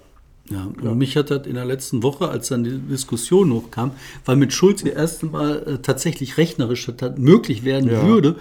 [0.51, 3.93] ja, und mich hat das in der letzten Woche, als dann die Diskussion hochkam,
[4.27, 8.07] weil mit Schulz das erste Mal äh, tatsächlich rechnerisch möglich werden Ja.
[8.07, 8.37] würde,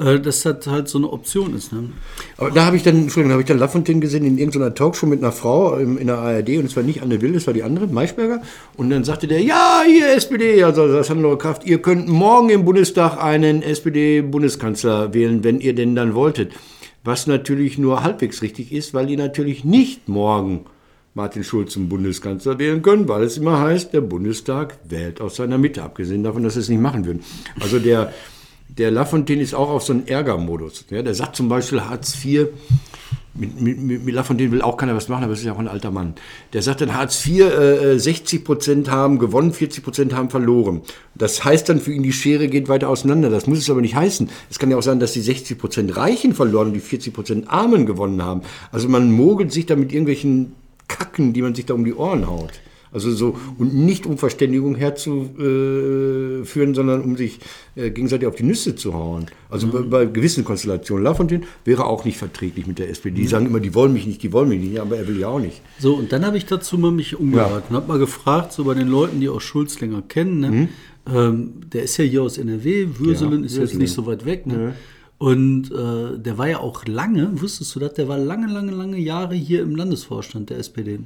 [0.00, 1.72] dass das halt so eine Option ist.
[1.72, 1.90] Ne?
[2.38, 5.06] Aber da habe ich dann, Entschuldigung, da habe ich dann Lafontaine gesehen in irgendeiner Talkshow
[5.06, 7.54] mit einer Frau im, in der ARD und es war nicht Anne Will, es war
[7.54, 8.42] die andere, Maischberger.
[8.76, 12.64] Und dann sagte der, ja, ihr SPD, also das Hannelore Kraft, ihr könnt morgen im
[12.64, 16.52] Bundestag einen SPD-Bundeskanzler wählen, wenn ihr denn dann wolltet.
[17.02, 20.66] was natürlich nur halbwegs richtig ist, weil die natürlich nicht morgen
[21.14, 25.58] Martin Schulz zum Bundeskanzler wählen können, weil es immer heißt, der Bundestag wählt aus seiner
[25.58, 27.22] Mitte, abgesehen davon, dass sie es nicht machen würden.
[27.60, 28.12] Also der,
[28.78, 30.84] der Lafontaine ist auch auf so einen Ärgermodus.
[30.90, 32.48] Ja, der sagt zum Beispiel Hartz IV,
[33.32, 35.68] mit, mit, mit Lafontaine will auch keiner was machen, aber es ist ja auch ein
[35.68, 36.14] alter Mann.
[36.52, 40.82] Der sagt dann, Hartz IV, äh, 60 Prozent haben gewonnen, 40 Prozent haben verloren.
[41.14, 43.30] Das heißt dann für ihn, die Schere geht weiter auseinander.
[43.30, 44.28] Das muss es aber nicht heißen.
[44.50, 47.50] Es kann ja auch sein, dass die 60 Prozent Reichen verloren und die 40 Prozent
[47.50, 48.42] Armen gewonnen haben.
[48.72, 50.54] Also man mogelt sich da mit irgendwelchen
[50.88, 52.50] Kacken, die man sich da um die Ohren haut.
[52.92, 57.38] Also so, und nicht um Verständigung herzuführen, sondern um sich
[57.76, 59.26] äh, gegenseitig auf die Nüsse zu hauen.
[59.48, 61.04] Also bei, bei gewissen Konstellationen.
[61.04, 63.20] Lafontaine wäre auch nicht verträglich mit der SPD.
[63.20, 65.28] Die sagen immer, die wollen mich nicht, die wollen mich nicht, aber er will ja
[65.28, 65.62] auch nicht.
[65.78, 68.74] So, und dann habe ich dazu mal mich umgehört und habe mal gefragt, so bei
[68.74, 70.68] den Leuten, die auch Schulz länger kennen, ne?
[71.14, 74.46] ähm, der ist ja hier aus NRW, Würselen Ja, ist jetzt nicht so weit weg.
[74.46, 74.74] Ne?
[75.18, 78.98] Und äh, der war ja auch lange, wusstest du das, der war lange, lange, lange
[78.98, 81.00] Jahre hier im Landesvorstand der SPD.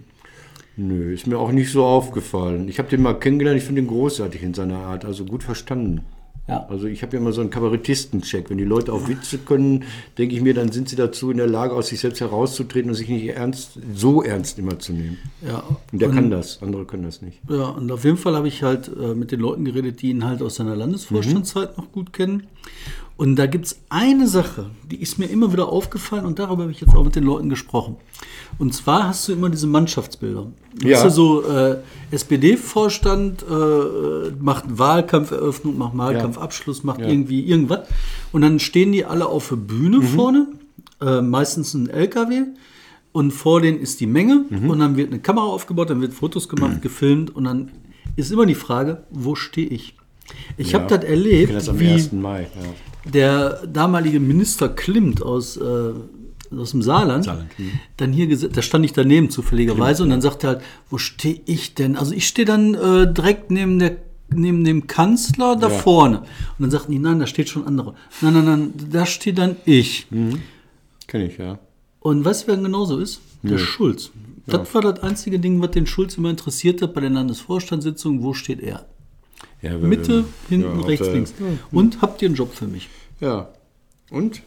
[0.76, 2.68] Nö, ist mir auch nicht so aufgefallen.
[2.68, 6.02] Ich habe den mal kennengelernt, ich finde ihn großartig in seiner Art, also gut verstanden.
[6.48, 6.66] Ja.
[6.68, 8.50] Also ich habe ja immer so einen Kabarettisten-Check.
[8.50, 9.84] Wenn die Leute auf Witze können,
[10.18, 12.96] denke ich mir, dann sind sie dazu in der Lage, aus sich selbst herauszutreten und
[12.96, 15.18] sich nicht ernst, so ernst immer zu nehmen.
[15.46, 15.62] Ja.
[15.90, 17.40] Und der kann das, andere können das nicht.
[17.48, 20.24] Ja, und auf jeden Fall habe ich halt äh, mit den Leuten geredet, die ihn
[20.24, 22.46] halt aus seiner Landesvorstandszeit noch gut kennen.
[23.16, 26.72] Und da gibt es eine Sache, die ist mir immer wieder aufgefallen und darüber habe
[26.72, 27.94] ich jetzt auch mit den Leuten gesprochen.
[28.58, 30.46] Und zwar hast du immer diese Mannschaftsbilder.
[30.80, 30.96] Du Ja.
[30.96, 31.76] hast ja so äh,
[32.10, 37.86] SPD-Vorstand, äh, macht Wahlkampferöffnung, macht Wahlkampfabschluss, macht irgendwie irgendwas.
[38.32, 40.48] Und dann stehen die alle auf der Bühne vorne,
[41.00, 42.42] äh, meistens ein LKW.
[43.12, 46.48] Und vor denen ist die Menge und dann wird eine Kamera aufgebaut, dann wird Fotos
[46.48, 47.70] gemacht, gefilmt und dann
[48.16, 49.94] ist immer die Frage, wo stehe ich?
[50.56, 52.12] Ich habe das erlebt, das am wie 1.
[52.12, 52.42] Mai.
[52.42, 53.10] Ja.
[53.10, 55.92] der damalige Minister Klimt aus, äh,
[56.56, 57.72] aus dem Saarland, Saarland, mhm.
[57.96, 61.74] dann hier da stand ich daneben zufälligerweise und dann sagte er halt, wo stehe ich
[61.74, 61.96] denn?
[61.96, 63.96] Also ich stehe dann äh, direkt neben der
[64.30, 65.74] neben dem Kanzler da Ja.
[65.74, 66.18] vorne.
[66.20, 66.26] Und
[66.60, 67.94] dann sagten die, nein, da steht schon andere.
[68.20, 70.06] Nein, nein, nein, da steht dann ich.
[71.06, 71.58] Kenne ich, ja.
[72.00, 73.20] Und weißt du, wer genauso ist?
[73.42, 74.10] Der Schulz.
[74.46, 78.22] Das war das einzige Ding, was den Schulz immer interessiert hat bei den Landesvorstandssitzungen.
[78.22, 78.86] Wo steht er?
[79.62, 81.34] Ja Mitte, hinten, ja, rechts, links.
[81.72, 82.88] Und habt ihr einen Job für mich?
[83.20, 83.48] Ja.
[84.10, 84.42] Und?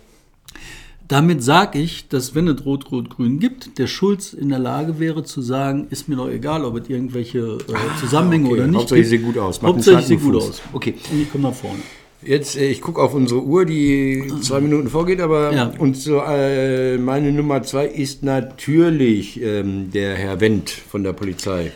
[1.07, 5.41] Damit sage ich, dass wenn es Rot-Rot-Grün gibt, der Schulz in der Lage wäre zu
[5.41, 8.53] sagen, ist mir doch egal, ob es irgendwelche äh, Zusammenhänge okay.
[8.55, 9.09] oder nicht Hauptsache gibt.
[9.09, 9.61] sehe gut aus.
[9.61, 10.61] Macht Hauptsache starken gut aus.
[10.73, 10.95] Okay.
[11.09, 11.79] Und ich komme nach vorne.
[12.21, 15.71] Jetzt, äh, ich gucke auf unsere Uhr, die zwei Minuten vorgeht, aber Ja.
[15.77, 21.71] und so, äh, meine Nummer zwei ist natürlich ähm, der Herr Wendt von der Polizei.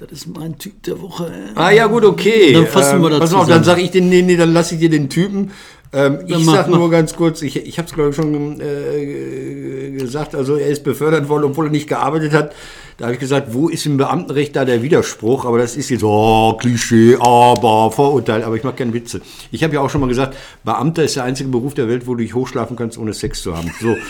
[0.00, 1.30] Das ist mein Typ der Woche.
[1.54, 2.54] Ah ja, gut, okay.
[2.54, 4.80] Dann fassen wir das Pass auf, dann sage ich den, nee, nee, dann lasse ich
[4.80, 5.50] dir den Typen.
[5.92, 6.78] Ähm, ich mach, sag mach.
[6.78, 10.84] nur ganz kurz, ich, ich habe es glaube ich schon äh, gesagt, also er ist
[10.84, 12.54] befördert worden, obwohl er nicht gearbeitet hat.
[12.96, 15.44] Da habe ich gesagt, wo ist im Beamtenrecht da der Widerspruch?
[15.44, 19.20] Aber das ist jetzt, oh, Klischee, aber Vorurteil, aber ich mache keine Witze.
[19.50, 20.34] Ich habe ja auch schon mal gesagt,
[20.64, 23.54] Beamter ist der einzige Beruf der Welt, wo du dich hochschlafen kannst, ohne Sex zu
[23.54, 23.70] haben.
[23.82, 23.96] So.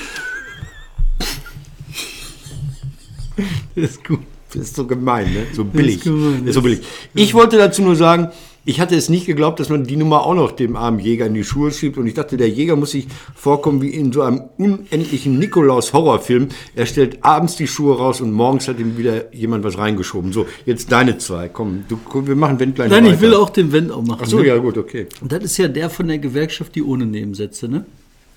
[3.74, 4.20] Das ist gut.
[4.52, 5.46] Das ist so gemein, ne?
[5.52, 6.00] So billig.
[6.00, 6.80] gemein, ist so billig.
[7.14, 8.30] Ich wollte dazu nur sagen,
[8.64, 11.34] ich hatte es nicht geglaubt, dass man die Nummer auch noch dem armen Jäger in
[11.34, 11.96] die Schuhe schiebt.
[11.96, 16.48] Und ich dachte, der Jäger muss sich vorkommen wie in so einem unendlichen Nikolaus-Horrorfilm.
[16.74, 20.32] Er stellt abends die Schuhe raus und morgens hat ihm wieder jemand was reingeschoben.
[20.32, 21.48] So, jetzt deine zwei.
[21.48, 23.14] Komm, du, wir machen wenn gleich Nein, weiter.
[23.14, 24.20] ich will auch den Wendt auch machen.
[24.24, 24.48] Ach so, ne?
[24.48, 25.06] ja, gut, okay.
[25.22, 27.86] Und das ist ja der von der Gewerkschaft, die ohne Nebensätze, ne?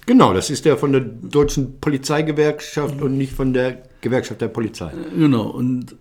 [0.06, 4.92] Genau, das ist der von der deutschen Polizeigewerkschaft und nicht von der Gewerkschaft der Polizei.
[5.18, 5.50] Genau.
[5.50, 5.96] Und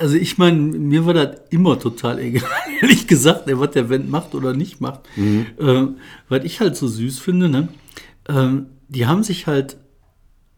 [0.00, 2.48] also ich meine, mir war das immer total egal,
[2.80, 5.00] ehrlich gesagt, ey, was der Wendt macht oder nicht macht.
[5.16, 5.86] Äh,
[6.28, 7.68] was ich halt so süß finde, ne?
[8.28, 9.76] ähm, die haben sich halt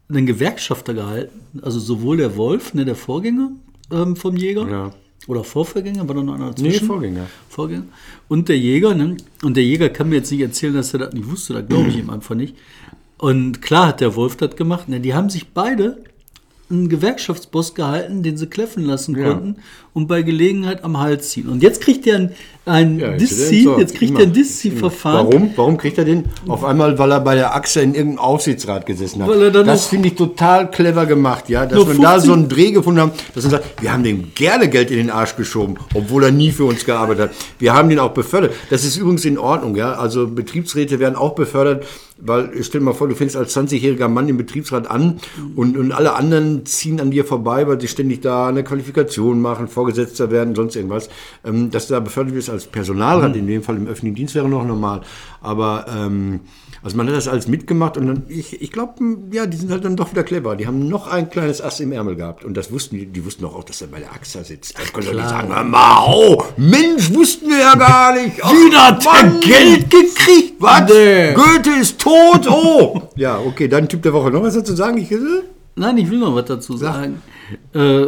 [0.09, 3.51] einen Gewerkschafter gehalten, also sowohl der Wolf, ne, der Vorgänger
[3.91, 4.91] ähm, vom Jäger, Ja.
[5.27, 6.87] oder Vorvorgänger, war da noch einer dazwischen?
[6.87, 7.27] Vorgänger.
[7.49, 7.83] Vorgänger.
[8.27, 9.17] Und der Jäger, ne?
[9.43, 11.89] Und der Jäger kann mir jetzt nicht erzählen, dass er das nicht wusste, da glaube
[11.89, 12.55] ich ihm einfach nicht.
[13.17, 14.89] Und klar hat der Wolf das gemacht.
[14.89, 14.99] Ne?
[14.99, 16.03] Die haben sich beide
[16.73, 19.29] einen Gewerkschaftsboss gehalten, den sie kläffen lassen Ja.
[19.29, 19.55] konnten
[19.93, 21.47] und bei Gelegenheit am Hals ziehen.
[21.49, 22.31] Und jetzt kriegt er ein,
[22.65, 23.79] ein Ja, Diszi, entsorgt.
[23.81, 24.21] jetzt kriegt Immer.
[24.21, 25.27] er ein Diszi-Verfahren.
[25.27, 25.49] Warum?
[25.55, 26.25] Warum kriegt er den?
[26.47, 29.29] Auf einmal, weil er bei der Achse in irgendeinem Aufsichtsrat gesessen hat.
[29.67, 33.01] Das finde ich total clever gemacht, ja, dass man da 50 so einen Dreh gefunden
[33.01, 36.31] haben, dass man sagt, wir haben dem gerne Geld in den Arsch geschoben, obwohl er
[36.31, 37.35] nie für uns gearbeitet hat.
[37.59, 38.53] Wir haben den auch befördert.
[38.69, 39.93] Das ist übrigens in Ordnung, ja.
[39.93, 41.85] Also Betriebsräte werden auch befördert,
[42.25, 45.19] weil stell dir mal vor, du fängst als 20-jähriger Mann im Betriebsrat an
[45.55, 49.67] und, und alle anderen ziehen an dir vorbei, weil sie ständig da eine Qualifikation machen,
[49.67, 51.09] Vorgesetzter werden, sonst irgendwas.
[51.45, 54.47] Ähm, dass du da befördert wirst als Personalrat, in dem Fall im öffentlichen Dienst wäre
[54.47, 55.01] noch normal.
[55.41, 56.41] Aber ähm,
[56.83, 58.93] also man hat das alles mitgemacht und dann, ich, ich glaube,
[59.31, 60.57] ja, die sind halt dann doch wieder clever.
[60.57, 62.43] Die haben noch ein kleines Ass im Ärmel gehabt.
[62.43, 64.77] Und das wussten die, die wussten doch auch, dass er bei der AXA sitzt.
[64.77, 68.35] Das können doch nicht sagen, hör mal, oh, Mensch, wussten wir ja gar nicht.
[68.41, 69.39] Ach, Wieder hat er Mann.
[69.39, 70.55] Geld gekriegt?
[70.59, 70.89] Was?
[70.89, 71.33] Nee.
[71.33, 73.03] Goethe ist tot, oh.
[73.15, 74.29] ja, okay, dann Typ der Woche.
[74.29, 74.97] Noch was dazu sagen?
[74.97, 75.17] Ich, äh,
[75.75, 77.21] Nein, ich will noch was dazu sagen.
[77.73, 78.07] Äh,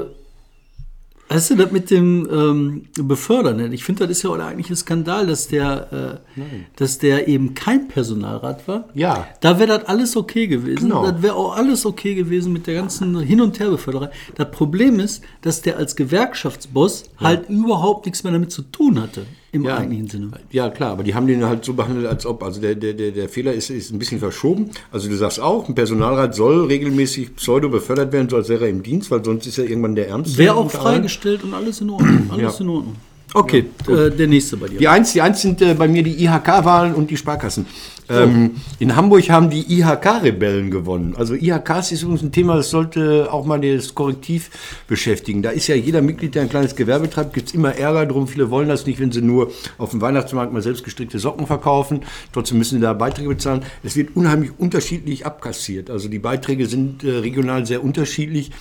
[1.28, 3.74] Weißt du, das mit dem ähm, Befördern, ne?
[3.74, 6.42] ich finde, das ist ja eigentlich ein Skandal, dass der, äh,
[6.76, 8.90] dass der eben kein Personalrat war.
[8.94, 9.28] Ja.
[9.42, 10.90] Da wäre das alles okay gewesen.
[10.90, 11.10] Genau.
[11.10, 14.12] Das wäre auch alles okay gewesen mit der ganzen Hin- und Herbeförderei.
[14.36, 19.26] Das Problem ist, dass der als Gewerkschaftsboss halt überhaupt nichts mehr damit zu tun hatte,
[19.56, 19.78] im Ja.
[19.78, 20.32] eigentlichen Sinne.
[20.52, 22.44] Ja, klar, aber die haben den halt so behandelt, als ob.
[22.44, 24.70] Also der, der, der, Fehler ist, ist ein bisschen verschoben.
[24.92, 28.70] Also du sagst auch, ein Personalrat soll regelmäßig pseudo befördert werden, so als wäre er
[28.70, 30.38] im Dienst, weil sonst ist er irgendwann der Ärmste.
[30.38, 32.28] Wäre auch freigestellt und alles in Ordnung.
[32.32, 32.64] Alles Ja.
[32.64, 32.96] in Ordnung.
[33.34, 34.80] Okay, äh, der nächste bei dir.
[34.80, 37.66] Die eins, die eins sind äh, bei mir die IHK-Wahlen und die Sparkassen.
[38.10, 41.16] Ähm, in Hamburg haben die IHK-Rebellen gewonnen.
[41.18, 44.50] Also IHKs ist übrigens ein Thema, das sollte auch mal das Korrektiv
[44.88, 45.42] beschäftigen.
[45.42, 48.28] Da ist ja jeder Mitglied, der ein kleines Gewerbe treibt, gibt es immer Ärger drum.
[48.28, 52.02] Viele wollen das nicht, wenn sie nur auf dem Weihnachtsmarkt mal selbst gestrickte Socken verkaufen.
[52.34, 53.64] Trotzdem müssen sie da Beiträge bezahlen.
[53.84, 55.90] Es wird unheimlich unterschiedlich abkassiert.
[55.90, 58.52] Also die Beiträge sind äh, regional sehr unterschiedlich.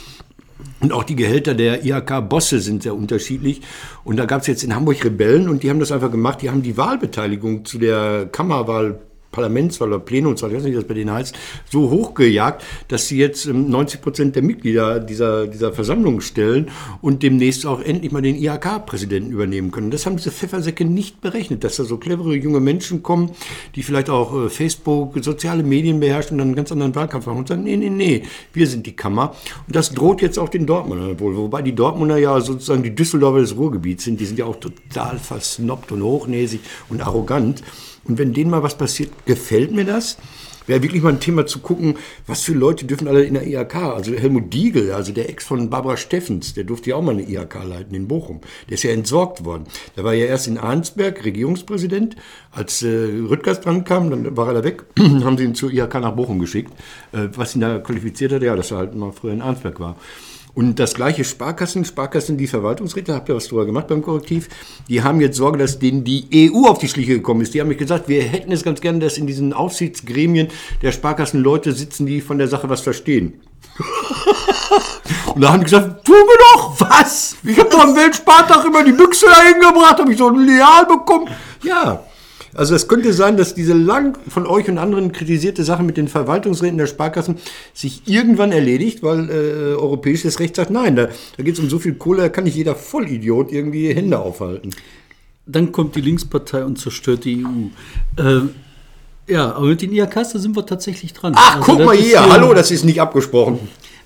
[0.80, 3.62] Und auch die Gehälter der IHK-Bosse sind sehr unterschiedlich.
[4.04, 6.42] Und da gab es jetzt in Hamburg Rebellen und die haben das einfach gemacht.
[6.42, 9.00] Die haben die Wahlbeteiligung zu der Kammerwahl.
[9.34, 11.34] Parlamentswahl oder Plenumswahl, ich weiß nicht, wie das bei denen heißt,
[11.70, 16.70] so hochgejagt, dass sie jetzt ähm, 90 Prozent der Mitglieder dieser, dieser Versammlung stellen
[17.02, 19.90] und demnächst auch endlich mal den IHK-Präsidenten übernehmen können.
[19.90, 23.30] Das haben diese Pfeffersäcke nicht berechnet, dass da so clevere junge Menschen kommen,
[23.74, 27.38] die vielleicht auch äh, Facebook, soziale Medien beherrschen und dann einen ganz anderen Wahlkampf machen
[27.38, 29.34] und sagen, nee, nee, nee, wir sind die Kammer.
[29.66, 31.36] Und das droht jetzt auch den Dortmundern wohl.
[31.36, 34.20] Wobei die Dortmunder ja sozusagen die Düsseldorfer des Ruhrgebiets sind.
[34.20, 37.62] Die sind ja auch total versnobbt und hochnäsig und arrogant.
[38.06, 40.16] Und wenn denen mal was passiert, gefällt mir das.
[40.66, 43.76] Wäre wirklich mal ein Thema zu gucken, was für Leute dürfen alle in der IHK.
[43.76, 47.28] Also Helmut Diegel, also der Ex von Barbara Steffens, der durfte ja auch mal eine
[47.28, 48.40] IHK leiten in Bochum.
[48.68, 49.64] Der ist ja entsorgt worden.
[49.94, 52.16] Der war ja erst in Arnsberg Regierungspräsident.
[52.50, 55.94] Als äh, Rüttgers dran kam, dann war er da weg, haben sie ihn zur IHK
[56.00, 56.72] nach Bochum geschickt.
[57.12, 59.96] Äh, was ihn da qualifiziert hat, ja, dass er halt mal früher in Arnsberg war.
[60.54, 64.48] Und das gleiche Sparkassen, Sparkassen, die Verwaltungsräte, habt ihr was drüber gemacht beim Korrektiv,
[64.88, 67.54] die haben jetzt Sorge, dass denen die EU auf die Schliche gekommen ist.
[67.54, 70.48] Die haben mich gesagt, wir hätten es ganz gerne, dass in diesen Aufsichtsgremien
[70.80, 73.40] der Sparkassen Leute sitzen, die von der Sache was verstehen.
[75.34, 77.36] Und da haben die gesagt, tu mir doch was!
[77.42, 80.86] Ich habe doch am Weltspartag immer die Büchse dahin gebracht, habe ich so ein Lineal
[80.86, 81.28] bekommen.
[81.64, 82.04] Ja,
[82.54, 86.08] also es könnte sein, dass diese lang von euch und anderen kritisierte Sache mit den
[86.08, 87.36] Verwaltungsräten der Sparkassen
[87.72, 91.78] sich irgendwann erledigt, weil äh, europäisches Recht sagt, nein, da, da geht es um so
[91.78, 94.70] viel Kohle, da kann nicht jeder Vollidiot irgendwie Hände aufhalten.
[95.46, 98.22] Dann kommt die Linkspartei und zerstört die EU.
[98.22, 98.42] Äh,
[99.26, 101.32] ja, aber mit den IHKs, da sind wir tatsächlich dran.
[101.36, 103.58] Ach, Also guck mal hier, hallo, das ist nicht abgesprochen.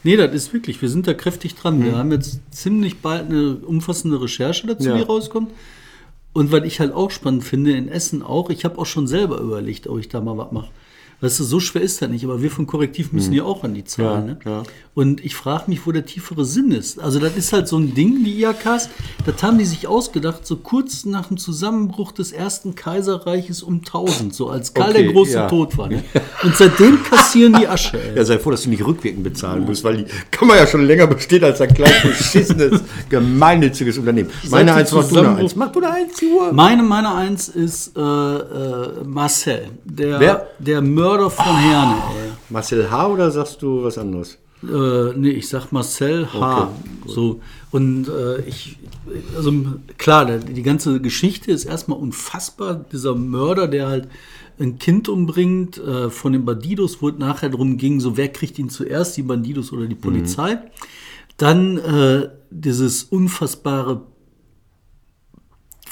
[0.05, 1.85] Nee, das ist wirklich, wir sind da kräftig dran.
[1.85, 4.97] Wir haben jetzt ziemlich bald eine umfassende Recherche dazu, Ja.
[4.97, 5.51] die rauskommt.
[6.39, 9.41] Und was ich halt auch spannend finde, in Essen auch, ich habe auch schon selber
[9.41, 10.71] überlegt, ob ich da mal was mache.
[11.21, 13.75] Weißt du, so schwer ist das nicht, aber wir von Korrektiv müssen ja auch an
[13.75, 14.29] die Zahlen.
[14.29, 14.39] Ja, ne?
[14.45, 14.63] ja.
[14.95, 17.01] Und ich frage mich, wo der tiefere Sinn ist.
[17.01, 18.89] Also das ist halt so ein Ding, die IHKs,
[19.27, 24.33] das haben die sich ausgedacht, so kurz nach dem Zusammenbruch des ersten Kaiserreiches um 1000,
[24.33, 25.49] so als Karl Okay, der Große ja.
[25.49, 25.89] tot war.
[25.89, 26.05] Ne?
[26.45, 27.99] Und seitdem kassieren die Asche.
[28.01, 28.17] Ey.
[28.17, 31.09] Ja, sei froh, dass du nicht rückwirkend bezahlen musst, weil die Kammer ja schon länger
[31.09, 34.31] besteht als ein kleines, beschissenes, gemeinnütziges Unternehmen.
[34.51, 35.57] Meine eins, mach du eine eins.
[35.57, 36.23] Mach du eine eins.
[36.53, 40.47] Meine, meine Eins ist äh, äh, Marcel, der, Wer?
[40.59, 41.97] der Mörder von Herne.
[42.51, 43.09] Marcel H.
[43.09, 44.39] oder sagst du was anderes?
[44.63, 44.69] Ey.
[44.69, 46.63] Äh, nee, ich sag Marcel H.
[46.63, 46.73] Okay,
[47.07, 47.41] so,
[47.71, 48.79] und äh, ich,
[49.37, 49.53] also
[49.97, 52.85] klar, die ganze Geschichte ist erstmal unfassbar.
[52.93, 54.09] Dieser Mörder, der halt
[54.59, 58.59] ein Kind umbringt äh, von den Bandidos, wo es nachher darum ging, so wer kriegt
[58.59, 60.59] ihn zuerst, die Bandidos oder die Polizei.
[61.37, 64.03] Dann äh, dieses unfassbare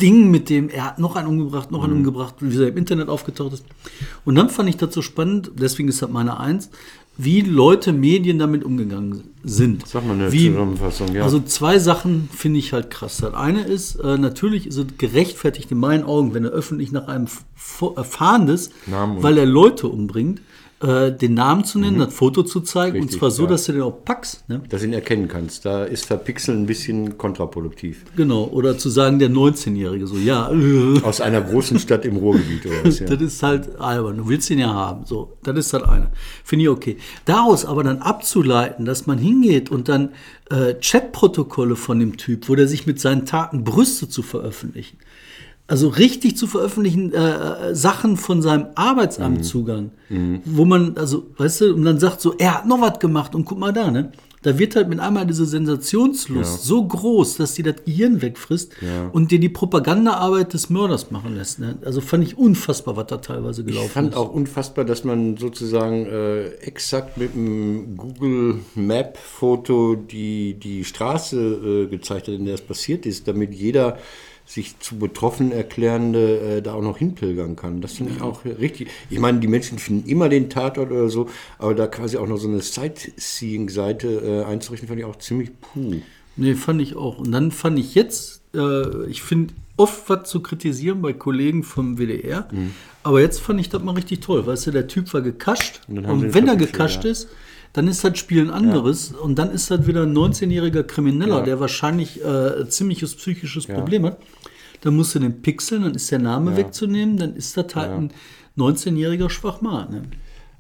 [0.01, 1.99] Ding mit dem, er hat noch einen umgebracht, noch einen Mhm.
[2.01, 3.65] umgebracht, wie er im Internet aufgetaucht ist.
[4.25, 6.71] Und dann fand ich das so spannend, deswegen ist das meine Eins,
[7.19, 9.89] wie Leute, Medien damit umgegangen sind.
[9.89, 11.23] Sag mal eine wie, Zusammenfassung, ja.
[11.23, 13.17] Also zwei Sachen finde ich halt krass.
[13.19, 17.09] Das eine ist, äh, natürlich ist es gerechtfertigt in meinen Augen, wenn er öffentlich nach
[17.09, 17.45] einem F-
[18.03, 20.43] Fahndes, Namen und- weil er Leute umbringt,
[20.83, 23.03] äh, den Namen zu nennen, das Foto zu zeigen, und Mhm.
[23.05, 23.49] Richtig, zwar so, ja.
[23.49, 24.49] dass du den auch packst.
[24.49, 24.63] Ne?
[24.69, 25.65] Dass du ihn erkennen kannst.
[25.65, 28.05] Da ist Verpixeln ein bisschen kontraproduktiv.
[28.15, 30.51] Genau, oder zu sagen, der 19-Jährige, so, ja,
[31.03, 33.07] Aus einer großen Stadt im Ruhrgebiet oder was, ja.
[33.07, 34.19] Das ist halt albern.
[34.19, 35.07] Du willst ihn ja haben.
[35.07, 36.11] So, das ist halt eine.
[36.45, 36.97] Finde ich okay.
[37.25, 40.11] Daraus aber dann abzuleiten, dass man hingeht und dann
[40.51, 44.99] äh, Chatprotokolle von dem Typ, wo der sich mit seinen Taten brüste zu veröffentlichen.
[45.69, 49.91] Also richtig zu veröffentlichen, äh, Sachen von seinem Arbeitsamtzugang,
[50.45, 53.45] wo man, also, weißt du, und dann sagt so, er hat noch was gemacht und
[53.45, 54.13] guck mal da, ne?
[54.43, 58.75] Da wird halt mit einmal diese Sensationslust so groß, dass die das Gehirn wegfrisst
[59.13, 61.59] und dir die Propagandaarbeit des Mörders machen lässt.
[61.59, 61.79] Ne?
[61.85, 64.17] Also fand ich unfassbar, was da teilweise gelaufen Ich fand ist.
[64.17, 71.41] auch unfassbar, dass man sozusagen äh, exakt mit einem Google Map Foto die, die Straße
[71.41, 73.99] äh, gezeigt hat, in der es passiert ist, damit jeder
[74.47, 77.81] sich zu betroffen Erklärende äh, da auch noch hinpilgern kann.
[77.81, 78.89] Das finde ich auch richtig.
[79.11, 81.29] Ich meine, die Menschen finden immer den Tatort oder so,
[81.59, 85.97] aber da quasi auch noch so eine Sightseeing-Seite äh, einzurichten, fand ich auch ziemlich puh.
[86.37, 87.19] Nee, fand ich auch.
[87.19, 91.99] Und dann fand ich jetzt, äh, ich finde oft was zu kritisieren bei Kollegen vom
[91.99, 92.49] WDR,
[93.03, 94.47] aber jetzt fand ich das mal richtig toll.
[94.47, 97.11] Weißt du, der Typ war gekascht Und und, wenn er gekascht ja.
[97.11, 97.29] ist,
[97.77, 101.45] dann ist das Spiel ein anderes und dann ist das wieder ein 19-jähriger Krimineller, Ja.
[101.45, 104.19] der wahrscheinlich äh, ein ziemliches psychisches Problem hat.
[104.81, 108.11] Dann musst du den pixeln, dann ist der Name wegzunehmen, dann ist das halt ein
[108.57, 109.91] 19-jähriger Schwachmat.
[109.91, 110.03] Ne?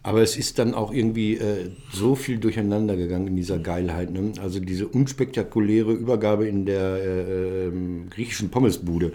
[0.02, 4.10] Aber es ist dann auch irgendwie äh, so viel durcheinander gegangen in dieser Geilheit.
[4.10, 4.32] Ne?
[4.42, 9.12] Also diese unspektakuläre Übergabe in der äh, ähm, griechischen Pommesbude,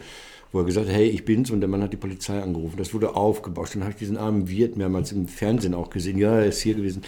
[0.51, 2.77] wo er gesagt hat, hey, ich bin's und der Mann hat die Polizei angerufen.
[2.77, 3.75] Das wurde aufgebauscht.
[3.75, 6.17] Dann habe ich diesen armen Wirt mehrmals im Fernsehen auch gesehen.
[6.17, 7.03] Ja, er ist hier gewesen.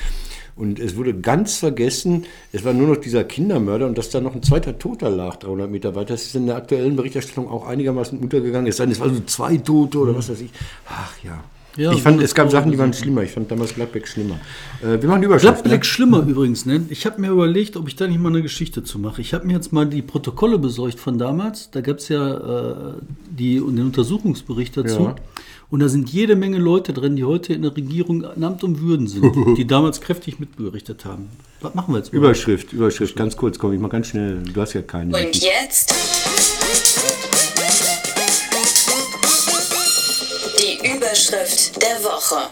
[0.56, 4.36] Und es wurde ganz vergessen, es war nur noch dieser Kindermörder und dass da noch
[4.36, 6.14] ein zweiter Toter lag, 300 Meter weiter.
[6.14, 8.68] Das ist in der aktuellen Berichterstattung auch einigermaßen untergegangen.
[8.68, 10.52] Es sei denn, es waren so zwei Tote oder was weiß ich.
[10.88, 11.44] Ach ja.
[11.76, 13.24] Ja, ich fand, es gab Sachen, die waren schlimmer.
[13.24, 14.40] Ich fand damals Gladbeck schlimmer.
[14.82, 15.64] Äh, wir machen die Überschrift.
[15.64, 15.86] Gladbeck Ne?
[15.86, 16.86] schlimmer übrigens, ne?
[16.90, 19.22] Ich habe mir überlegt, ob ich da nicht mal eine Geschichte zu mache.
[19.22, 21.72] Ich habe mir jetzt mal die Protokolle besorgt von damals.
[21.72, 22.94] Da gab es ja äh,
[23.30, 25.04] die, den Untersuchungsbericht dazu.
[25.04, 25.16] Ja.
[25.70, 28.80] Und da sind jede Menge Leute drin, die heute in der Regierung in Amt und
[28.82, 31.30] Würden sind, die damals kräftig mitberichtet haben.
[31.62, 32.20] Was machen wir jetzt mal?
[32.20, 34.44] Überschrift, Überschrift, ganz kurz, komm, ich mach ganz schnell.
[34.44, 35.16] Du hast ja keine.
[35.18, 35.92] Und jetzt
[41.13, 42.49] Überschrift der Woche.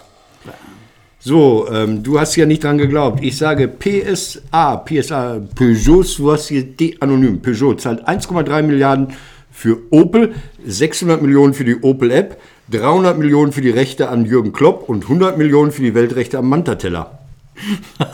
[1.20, 3.24] So, ähm, du hast ja nicht dran geglaubt.
[3.24, 7.42] Ich sage PSA, PSA, Peugeot Société Anonym.
[7.42, 9.16] Peugeot zahlt 1,3 Milliarden
[9.52, 14.54] für Opel, 600 Millionen für die Opel App, 300 Millionen für die Rechte an Jürgen
[14.54, 17.18] Klopp und 100 Millionen für die Weltrechte am Mantateller.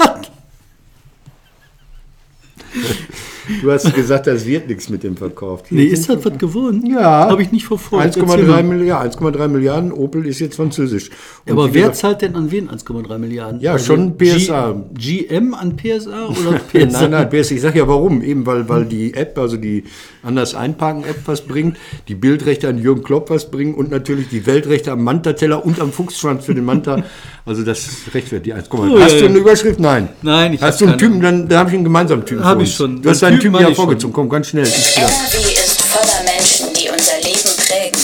[3.62, 5.64] Du hast gesagt, das wird nichts mit dem Verkauf.
[5.70, 6.86] Nee, ist das was geworden?
[6.86, 7.30] Ja.
[7.30, 8.06] Habe ich nicht verfolgt.
[8.18, 8.64] Erzähl 1,3 mal.
[8.64, 11.10] Milliarden, 1,3 Milliarden, Opel ist jetzt französisch.
[11.46, 13.60] Und Aber wer gesagt- zahlt denn an wen 1,3 Milliarden?
[13.62, 14.84] Ja, schon PSA.
[14.94, 17.02] G GM an PSA oder PSA?
[17.02, 18.22] Nein, nein, PS, ich sage ja warum.
[18.22, 19.84] Eben weil, weil die App, also die
[20.24, 24.46] anders einparken App was bringt, die Bildrechte an Jürgen Klopp was bringen und natürlich die
[24.46, 27.04] Weltrechte am Manta-Teller und am Fuchsschwanz für den Manta.
[27.46, 28.94] Also das rechtfertigt die 1,3.
[28.94, 29.80] Oh, Hast ja, du eine Überschrift?
[29.80, 30.10] Nein.
[30.22, 31.12] Nein, ich Hast hab du einen keine.
[31.12, 32.44] Typen, dann, dann habe ich einen gemeinsamen Typen.
[32.44, 33.02] Hab für ich schon.
[33.02, 33.76] Du hast Den deinen Typen Typen schon.
[33.76, 34.14] vorgezogen.
[34.14, 34.66] Komm, ganz schnell.
[34.66, 38.00] NRW ist voller Menschen, die unser Leben prägen.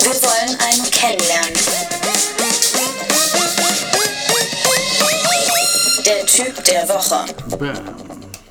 [0.00, 1.52] Wir wollen einen kennenlernen.
[6.06, 7.24] Der Typ der Woche.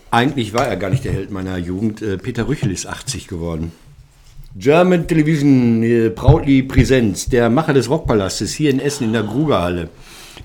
[0.09, 2.01] Eigentlich war er gar nicht der Held meiner Jugend.
[2.01, 3.71] Äh, Peter Rüchel ist 80 geworden.
[4.55, 7.27] German Television, äh, proudly Präsenz.
[7.27, 9.89] Der Macher des Rockpalastes hier in Essen in der Grugerhalle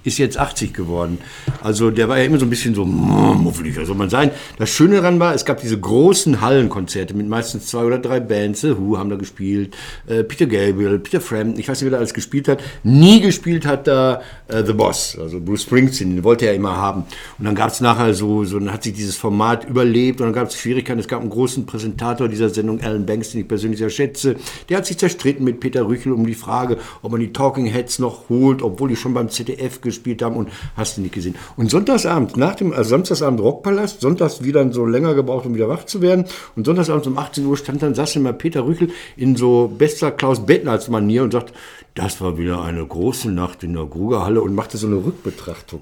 [0.06, 1.18] ist jetzt 80 geworden.
[1.62, 4.30] Also der war ja immer so ein bisschen so mm, muffelig, soll man sein.
[4.56, 8.62] Das Schöne daran war, es gab diese großen Hallenkonzerte mit meistens zwei oder drei Bands.
[8.62, 12.14] Who haben da gespielt, äh, Peter Gabriel, Peter Frampton, ich weiß nicht, wer da alles
[12.14, 12.62] gespielt hat.
[12.84, 17.04] Nie gespielt hat da äh, The Boss, also Bruce Springsteen, den wollte er immer haben.
[17.38, 20.34] Und dann gab es nachher so, so, dann hat sich dieses Format überlebt und dann
[20.34, 21.00] gab es Schwierigkeiten.
[21.00, 24.36] Es gab einen großen Präsentator dieser Sendung, Alan Banks, den ich persönlich sehr schätze.
[24.68, 27.98] Der hat sich zerstritten mit Peter Rüchel um die Frage, ob man die Talking Heads
[27.98, 31.34] noch holt, obwohl die schon beim ZDF gespielt haben und hast du nicht gesehen.
[31.56, 35.84] Und Sonntagsabend, nach dem, also Samstagsabend Rockpalast, sonntags wieder so länger gebraucht, um wieder wach
[35.84, 36.26] zu werden.
[36.54, 40.44] Und sonntagsabends um 18 Uhr stand dann, saß immer Peter Rüchel in so bester Klaus
[40.46, 41.52] Bettners Manier und sagt,
[41.94, 45.80] das war wieder eine große Nacht in der Grugerhalle und machte so eine Rückbetrachtung.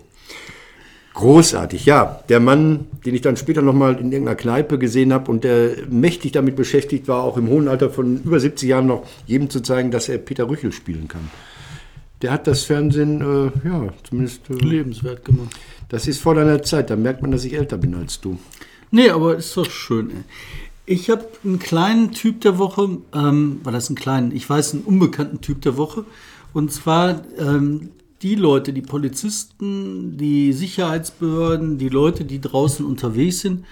[1.15, 2.21] Großartig, ja.
[2.29, 6.33] Der Mann, den ich dann später nochmal in irgendeiner Kneipe gesehen habe und der mächtig
[6.33, 9.93] damit beschäftigt war, auch im hohen Alter von über 70 Jahren noch jedem zu zeigen,
[9.93, 11.31] dass er Peter Rüchel spielen kann.
[12.23, 15.55] Der hat das Fernsehen, äh, ja, zumindest, äh, Lebenswert gemacht.
[15.89, 16.91] das ist vor deiner Zeit.
[16.91, 18.39] Da merkt man, dass ich älter bin als du.
[18.91, 20.11] Nee, aber ist doch schön.
[20.11, 20.25] Ey.
[20.87, 24.83] Ich habe einen kleinen Typ der Woche, ähm, war das ein kleinen, ich weiß, einen
[24.83, 26.05] unbekannten Typ der Woche.
[26.53, 27.91] Und zwar ähm,
[28.23, 33.65] die Leute, die Polizisten, die Sicherheitsbehörden, die Leute, die draußen unterwegs sind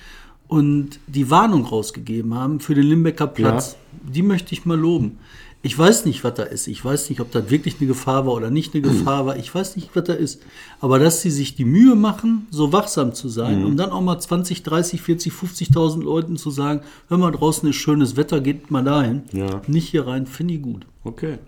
[0.48, 3.76] und die Warnung rausgegeben haben für den Limbecker Platz.
[4.02, 5.18] die möchte ich mal loben.
[5.64, 6.66] Ich weiß nicht, was da ist.
[6.66, 9.36] Ich weiß nicht, ob das wirklich eine Gefahr war oder nicht eine Gefahr war.
[9.36, 10.42] Ich weiß nicht, was da ist.
[10.80, 14.18] Aber dass sie sich die Mühe machen, so wachsam zu sein, um dann auch mal
[14.18, 18.82] 20, 30, 40, 50.000 Leuten zu sagen, hör mal, draußen ist schönes Wetter, geht mal
[18.82, 19.22] dahin.
[19.32, 19.62] Ja.
[19.68, 20.84] Nicht hier rein, finde ich gut.
[21.04, 21.38] Okay.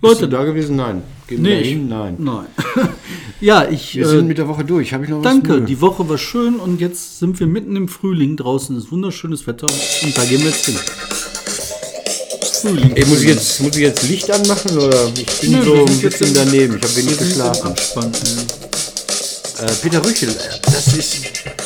[0.00, 0.74] Leute- Bist du da gewesen?
[0.74, 1.02] Nein.
[1.28, 1.88] Gehen Nee, ich- dahin?
[1.88, 2.16] Nein.
[2.18, 2.46] Nein.
[3.40, 3.94] ja, ich.
[3.94, 4.92] Wir äh, sind mit der Woche durch.
[4.92, 5.22] Habe ich noch was?
[5.22, 8.36] Danke, die Woche war schön und jetzt sind wir mitten im Frühling.
[8.36, 10.74] Draußen ist wunderschönes Wetter und da gehen wir jetzt hin.
[12.62, 12.96] Frühling.
[12.96, 15.12] Ey, muss ich jetzt, muss ich jetzt Licht anmachen oder?
[15.16, 16.76] Ich bin Nö, so ein bisschen im- daneben.
[16.78, 17.66] Ich habe wenig geschlafen.
[17.68, 18.12] Abspann.
[18.12, 19.66] ja.
[19.66, 21.16] Äh, Peter Rüchel, äh, das ist.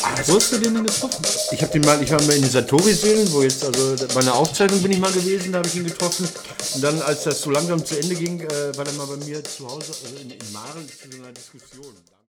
[0.03, 1.23] Ah, Wo hast du den denn getroffen?
[1.53, 4.35] Ich habe den mal, ich war mal in den Satori-Seelen, wo jetzt, also bei einer
[4.35, 6.29] Aufzeichnung bin ich mal gewesen, da habe ich ihn getroffen.
[6.75, 9.43] Und dann, als das so langsam zu Ende ging, äh, war er mal bei mir
[9.45, 11.95] zu Hause, also in, in Maren, zu so einer Diskussion.